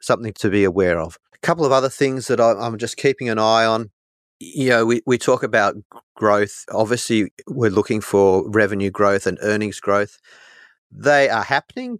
something 0.01 0.33
to 0.33 0.49
be 0.49 0.63
aware 0.63 0.99
of. 0.99 1.17
A 1.33 1.37
couple 1.45 1.65
of 1.65 1.71
other 1.71 1.89
things 1.89 2.27
that 2.27 2.41
I, 2.41 2.53
I'm 2.53 2.77
just 2.77 2.97
keeping 2.97 3.29
an 3.29 3.39
eye 3.39 3.65
on. 3.65 3.91
You 4.39 4.69
know, 4.69 4.85
we, 4.85 5.01
we 5.05 5.17
talk 5.17 5.43
about 5.43 5.75
growth. 6.15 6.65
Obviously, 6.71 7.31
we're 7.47 7.69
looking 7.69 8.01
for 8.01 8.49
revenue 8.49 8.89
growth 8.89 9.27
and 9.27 9.37
earnings 9.41 9.79
growth. 9.79 10.17
They 10.91 11.29
are 11.29 11.43
happening, 11.43 11.99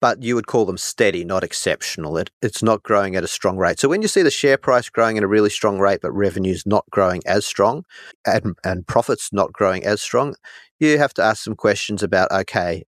but 0.00 0.22
you 0.22 0.34
would 0.34 0.46
call 0.46 0.64
them 0.64 0.78
steady, 0.78 1.24
not 1.24 1.44
exceptional. 1.44 2.16
It, 2.16 2.30
it's 2.40 2.62
not 2.62 2.82
growing 2.82 3.16
at 3.16 3.24
a 3.24 3.28
strong 3.28 3.56
rate. 3.56 3.80
So 3.80 3.88
when 3.88 4.02
you 4.02 4.08
see 4.08 4.22
the 4.22 4.30
share 4.30 4.56
price 4.56 4.88
growing 4.88 5.18
at 5.18 5.24
a 5.24 5.28
really 5.28 5.50
strong 5.50 5.78
rate, 5.78 6.00
but 6.02 6.12
revenues 6.12 6.64
not 6.66 6.84
growing 6.90 7.22
as 7.26 7.46
strong 7.46 7.84
and, 8.26 8.56
and 8.64 8.86
profits 8.86 9.32
not 9.32 9.52
growing 9.52 9.84
as 9.84 10.00
strong, 10.00 10.34
you 10.78 10.98
have 10.98 11.14
to 11.14 11.22
ask 11.22 11.42
some 11.42 11.56
questions 11.56 12.02
about 12.02 12.30
okay, 12.30 12.84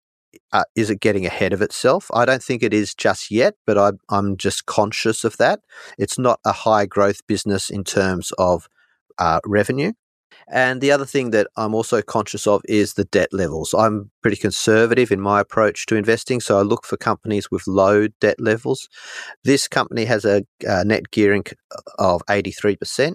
uh, 0.51 0.63
is 0.75 0.89
it 0.89 0.99
getting 0.99 1.25
ahead 1.25 1.53
of 1.53 1.61
itself? 1.61 2.09
I 2.13 2.25
don't 2.25 2.43
think 2.43 2.63
it 2.63 2.73
is 2.73 2.93
just 2.93 3.31
yet, 3.31 3.55
but 3.65 3.77
I, 3.77 3.91
I'm 4.09 4.37
just 4.37 4.65
conscious 4.65 5.23
of 5.23 5.37
that. 5.37 5.61
It's 5.97 6.19
not 6.19 6.39
a 6.45 6.51
high 6.51 6.85
growth 6.85 7.25
business 7.27 7.69
in 7.69 7.83
terms 7.83 8.31
of 8.37 8.67
uh, 9.17 9.39
revenue. 9.45 9.93
And 10.51 10.81
the 10.81 10.91
other 10.91 11.05
thing 11.05 11.29
that 11.31 11.47
I'm 11.57 11.75
also 11.75 12.01
conscious 12.01 12.47
of 12.47 12.61
is 12.65 12.93
the 12.93 13.05
debt 13.05 13.29
levels. 13.31 13.73
I'm 13.73 14.09
pretty 14.21 14.37
conservative 14.37 15.11
in 15.11 15.21
my 15.21 15.39
approach 15.39 15.85
to 15.87 15.95
investing, 15.95 16.39
so 16.39 16.57
I 16.57 16.63
look 16.63 16.85
for 16.85 16.97
companies 16.97 17.51
with 17.51 17.67
low 17.67 18.07
debt 18.19 18.39
levels. 18.39 18.89
This 19.43 19.67
company 19.67 20.05
has 20.05 20.25
a, 20.25 20.43
a 20.65 20.83
net 20.83 21.11
gearing 21.11 21.45
of 21.99 22.23
83%. 22.25 23.13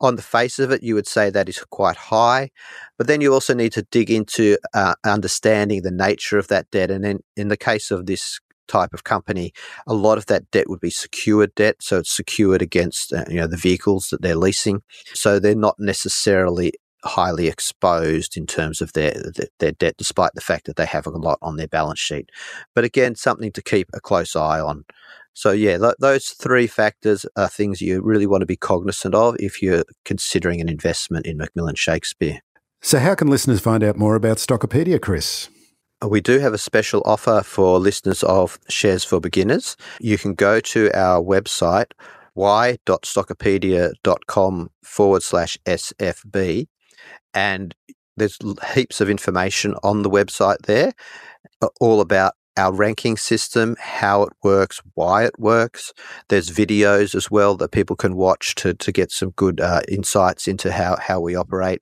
On 0.00 0.16
the 0.16 0.22
face 0.22 0.58
of 0.58 0.70
it, 0.72 0.82
you 0.82 0.94
would 0.94 1.06
say 1.06 1.30
that 1.30 1.48
is 1.48 1.62
quite 1.70 1.96
high, 1.96 2.50
but 2.98 3.06
then 3.06 3.20
you 3.20 3.32
also 3.32 3.54
need 3.54 3.72
to 3.72 3.86
dig 3.90 4.10
into 4.10 4.56
uh, 4.74 4.94
understanding 5.04 5.82
the 5.82 5.92
nature 5.92 6.38
of 6.38 6.48
that 6.48 6.68
debt. 6.72 6.90
And 6.90 7.04
in, 7.04 7.20
in 7.36 7.48
the 7.48 7.56
case 7.56 7.90
of 7.90 8.06
this 8.06 8.40
type 8.72 8.92
of 8.92 9.04
company, 9.04 9.52
a 9.86 9.94
lot 9.94 10.18
of 10.18 10.26
that 10.26 10.50
debt 10.50 10.68
would 10.68 10.80
be 10.80 10.90
secured 10.90 11.54
debt. 11.54 11.76
So 11.80 11.98
it's 11.98 12.14
secured 12.14 12.62
against 12.62 13.12
uh, 13.12 13.24
you 13.28 13.36
know 13.36 13.46
the 13.46 13.56
vehicles 13.56 14.08
that 14.08 14.22
they're 14.22 14.36
leasing. 14.36 14.82
So 15.14 15.38
they're 15.38 15.54
not 15.54 15.76
necessarily 15.78 16.72
highly 17.04 17.48
exposed 17.48 18.36
in 18.36 18.46
terms 18.46 18.80
of 18.80 18.92
their 18.92 19.14
their 19.58 19.72
debt, 19.72 19.94
despite 19.98 20.32
the 20.34 20.40
fact 20.40 20.66
that 20.66 20.76
they 20.76 20.86
have 20.86 21.06
a 21.06 21.10
lot 21.10 21.38
on 21.42 21.56
their 21.56 21.68
balance 21.68 22.00
sheet. 22.00 22.30
But 22.74 22.84
again, 22.84 23.14
something 23.14 23.52
to 23.52 23.62
keep 23.62 23.88
a 23.92 24.00
close 24.00 24.34
eye 24.36 24.60
on. 24.60 24.84
So 25.34 25.50
yeah, 25.50 25.78
th- 25.78 25.94
those 25.98 26.28
three 26.28 26.66
factors 26.66 27.24
are 27.36 27.48
things 27.48 27.80
you 27.80 28.02
really 28.02 28.26
want 28.26 28.42
to 28.42 28.46
be 28.46 28.56
cognizant 28.56 29.14
of 29.14 29.36
if 29.38 29.62
you're 29.62 29.84
considering 30.04 30.60
an 30.60 30.68
investment 30.68 31.26
in 31.26 31.38
McMillan 31.38 31.76
Shakespeare. 31.76 32.40
So 32.82 32.98
how 32.98 33.14
can 33.14 33.28
listeners 33.28 33.60
find 33.60 33.82
out 33.82 33.96
more 33.96 34.14
about 34.14 34.38
Stockopedia, 34.38 35.00
Chris? 35.00 35.48
We 36.08 36.20
do 36.20 36.38
have 36.40 36.52
a 36.52 36.58
special 36.58 37.00
offer 37.04 37.42
for 37.44 37.78
listeners 37.78 38.24
of 38.24 38.58
Shares 38.68 39.04
for 39.04 39.20
Beginners. 39.20 39.76
You 40.00 40.18
can 40.18 40.34
go 40.34 40.58
to 40.58 40.90
our 40.98 41.22
website, 41.22 41.92
y.stockopedia.com 42.34 44.70
forward 44.82 45.22
slash 45.22 45.56
SFB, 45.64 46.66
and 47.34 47.72
there's 48.16 48.36
heaps 48.74 49.00
of 49.00 49.08
information 49.08 49.76
on 49.84 50.02
the 50.02 50.10
website 50.10 50.62
there, 50.62 50.90
all 51.80 52.00
about 52.00 52.32
our 52.56 52.72
ranking 52.72 53.16
system, 53.16 53.76
how 53.78 54.24
it 54.24 54.32
works, 54.42 54.80
why 54.94 55.24
it 55.24 55.38
works. 55.38 55.92
There's 56.28 56.50
videos 56.50 57.14
as 57.14 57.30
well 57.30 57.56
that 57.56 57.70
people 57.70 57.94
can 57.96 58.16
watch 58.16 58.56
to, 58.56 58.74
to 58.74 58.92
get 58.92 59.12
some 59.12 59.30
good 59.30 59.60
uh, 59.60 59.80
insights 59.88 60.48
into 60.48 60.72
how, 60.72 60.96
how 60.96 61.20
we 61.20 61.34
operate. 61.34 61.80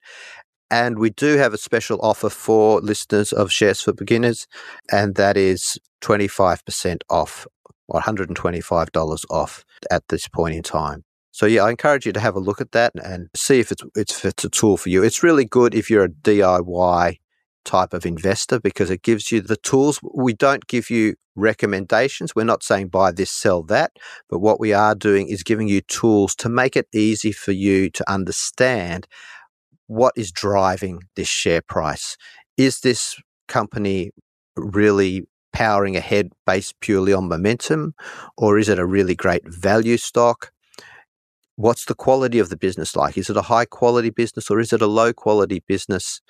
And 0.70 0.98
we 0.98 1.11
do 1.11 1.37
have 1.37 1.52
a 1.52 1.59
special 1.59 1.98
offer 2.00 2.30
for 2.30 2.80
listeners 2.80 3.33
of 3.33 3.50
Shares 3.50 3.80
for 3.80 3.92
Beginners, 3.92 4.46
and 4.90 5.16
that 5.16 5.37
is 5.37 5.78
25% 6.00 7.02
off, 7.11 7.46
or 7.88 8.00
$125 8.00 9.24
off 9.30 9.64
at 9.90 10.06
this 10.09 10.28
point 10.28 10.54
in 10.54 10.62
time. 10.62 11.04
So 11.33 11.46
yeah, 11.46 11.64
I 11.64 11.70
encourage 11.70 12.06
you 12.06 12.12
to 12.12 12.20
have 12.20 12.37
a 12.37 12.40
look 12.40 12.61
at 12.61 12.72
that 12.72 12.92
and 13.02 13.28
see 13.35 13.61
if 13.61 13.72
it's, 13.72 13.83
if 13.94 14.24
it's 14.24 14.44
a 14.44 14.48
tool 14.48 14.76
for 14.76 14.88
you. 14.88 15.02
It's 15.02 15.22
really 15.22 15.44
good 15.44 15.74
if 15.74 15.90
you're 15.90 16.04
a 16.04 16.09
DIY 16.09 17.16
type 17.64 17.92
of 17.92 18.06
investor 18.06 18.59
because 18.59 18.90
it 18.90 19.02
gives 19.02 19.30
you 19.30 19.40
the 19.40 19.56
tools. 19.56 20.00
We 20.14 20.33
don't 20.33 20.66
give 20.66 20.90
you 20.90 21.14
recommendations. 21.37 22.35
We're 22.35 22.44
not 22.44 22.62
saying 22.62 22.88
buy 22.88 23.12
this, 23.12 23.30
sell 23.30 23.62
that, 23.64 23.92
but 24.28 24.40
what 24.40 24.61
we 24.61 24.72
are 24.72 24.94
doing 24.94 25.28
is 25.28 25.42
giving 25.42 25.68
you 25.68 25.80
tools 25.83 26.35
to 26.37 26.48
make 26.48 26.76
it 26.76 26.88
easy 26.92 27.33
for 27.33 27.52
you 27.52 27.90
to 27.90 28.11
understand 28.11 29.06
what 29.90 30.14
is 30.14 30.31
driving 30.31 31.03
this 31.16 31.26
share 31.26 31.61
price? 31.61 32.16
Is 32.57 32.79
this 32.79 33.20
company 33.48 34.12
really 34.55 35.26
powering 35.53 35.96
ahead 35.96 36.31
based 36.46 36.79
purely 36.79 37.12
on 37.12 37.29
momentum, 37.29 37.94
or 38.38 38.57
is 38.57 38.68
it 38.68 38.79
a 38.79 38.87
really 38.87 39.16
great 39.16 39.42
value 39.48 39.96
stock? 39.96 40.53
What's 41.57 41.87
the 41.87 41.96
quality 41.96 42.38
of 42.38 42.50
the 42.50 42.57
business 42.57 42.94
like? 42.94 43.18
Is 43.18 43.31
it 43.31 43.37
a 43.37 43.42
high 43.42 43.64
quality 43.64 44.11
business 44.11 44.48
or 44.48 44.61
is 44.61 44.72
it 44.72 44.81
a 44.81 44.87
low 44.87 45.12
quality 45.12 45.61
business 45.66 46.20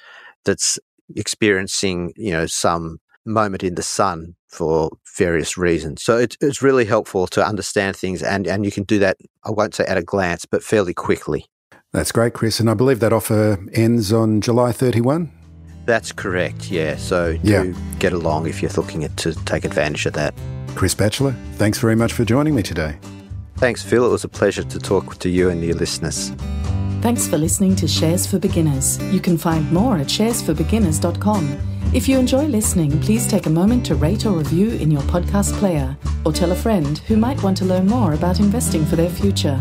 that's 0.46 0.78
experiencing, 1.14 2.14
you 2.16 2.32
know, 2.32 2.46
some 2.46 2.98
moment 3.26 3.62
in 3.62 3.74
the 3.74 3.82
sun 3.82 4.36
for 4.48 4.90
various 5.18 5.58
reasons. 5.58 6.02
So 6.02 6.16
it's, 6.16 6.38
it's 6.40 6.62
really 6.62 6.86
helpful 6.86 7.26
to 7.26 7.46
understand 7.46 7.94
things 7.94 8.22
and, 8.22 8.46
and 8.46 8.64
you 8.64 8.72
can 8.72 8.84
do 8.84 8.98
that, 9.00 9.18
I 9.44 9.50
won't 9.50 9.74
say 9.74 9.84
at 9.84 9.98
a 9.98 10.02
glance, 10.02 10.46
but 10.46 10.64
fairly 10.64 10.94
quickly. 10.94 11.44
That's 11.92 12.12
great, 12.12 12.34
Chris. 12.34 12.60
And 12.60 12.70
I 12.70 12.74
believe 12.74 13.00
that 13.00 13.12
offer 13.12 13.58
ends 13.72 14.12
on 14.12 14.40
July 14.40 14.72
31? 14.72 15.32
That's 15.86 16.12
correct, 16.12 16.70
yeah. 16.70 16.96
So 16.96 17.36
yeah. 17.42 17.64
do 17.64 17.74
get 17.98 18.12
along 18.12 18.46
if 18.46 18.62
you're 18.62 18.70
looking 18.72 19.08
to 19.08 19.34
take 19.44 19.64
advantage 19.64 20.06
of 20.06 20.12
that. 20.12 20.34
Chris 20.76 20.94
Batchelor, 20.94 21.34
thanks 21.54 21.78
very 21.78 21.96
much 21.96 22.12
for 22.12 22.24
joining 22.24 22.54
me 22.54 22.62
today. 22.62 22.96
Thanks, 23.56 23.82
Phil. 23.82 24.06
It 24.06 24.08
was 24.08 24.24
a 24.24 24.28
pleasure 24.28 24.62
to 24.62 24.78
talk 24.78 25.18
to 25.18 25.28
you 25.28 25.50
and 25.50 25.62
your 25.64 25.74
listeners. 25.74 26.30
Thanks 27.00 27.26
for 27.26 27.38
listening 27.38 27.74
to 27.76 27.88
Shares 27.88 28.26
for 28.26 28.38
Beginners. 28.38 29.02
You 29.12 29.20
can 29.20 29.36
find 29.36 29.70
more 29.72 29.96
at 29.96 30.06
sharesforbeginners.com. 30.06 31.58
If 31.92 32.08
you 32.08 32.18
enjoy 32.18 32.44
listening, 32.44 33.00
please 33.00 33.26
take 33.26 33.46
a 33.46 33.50
moment 33.50 33.84
to 33.86 33.96
rate 33.96 34.26
or 34.26 34.32
review 34.32 34.70
in 34.70 34.92
your 34.92 35.02
podcast 35.02 35.52
player 35.54 35.96
or 36.24 36.32
tell 36.32 36.52
a 36.52 36.54
friend 36.54 36.98
who 36.98 37.16
might 37.16 37.42
want 37.42 37.56
to 37.56 37.64
learn 37.64 37.86
more 37.86 38.14
about 38.14 38.38
investing 38.38 38.86
for 38.86 38.94
their 38.94 39.10
future. 39.10 39.60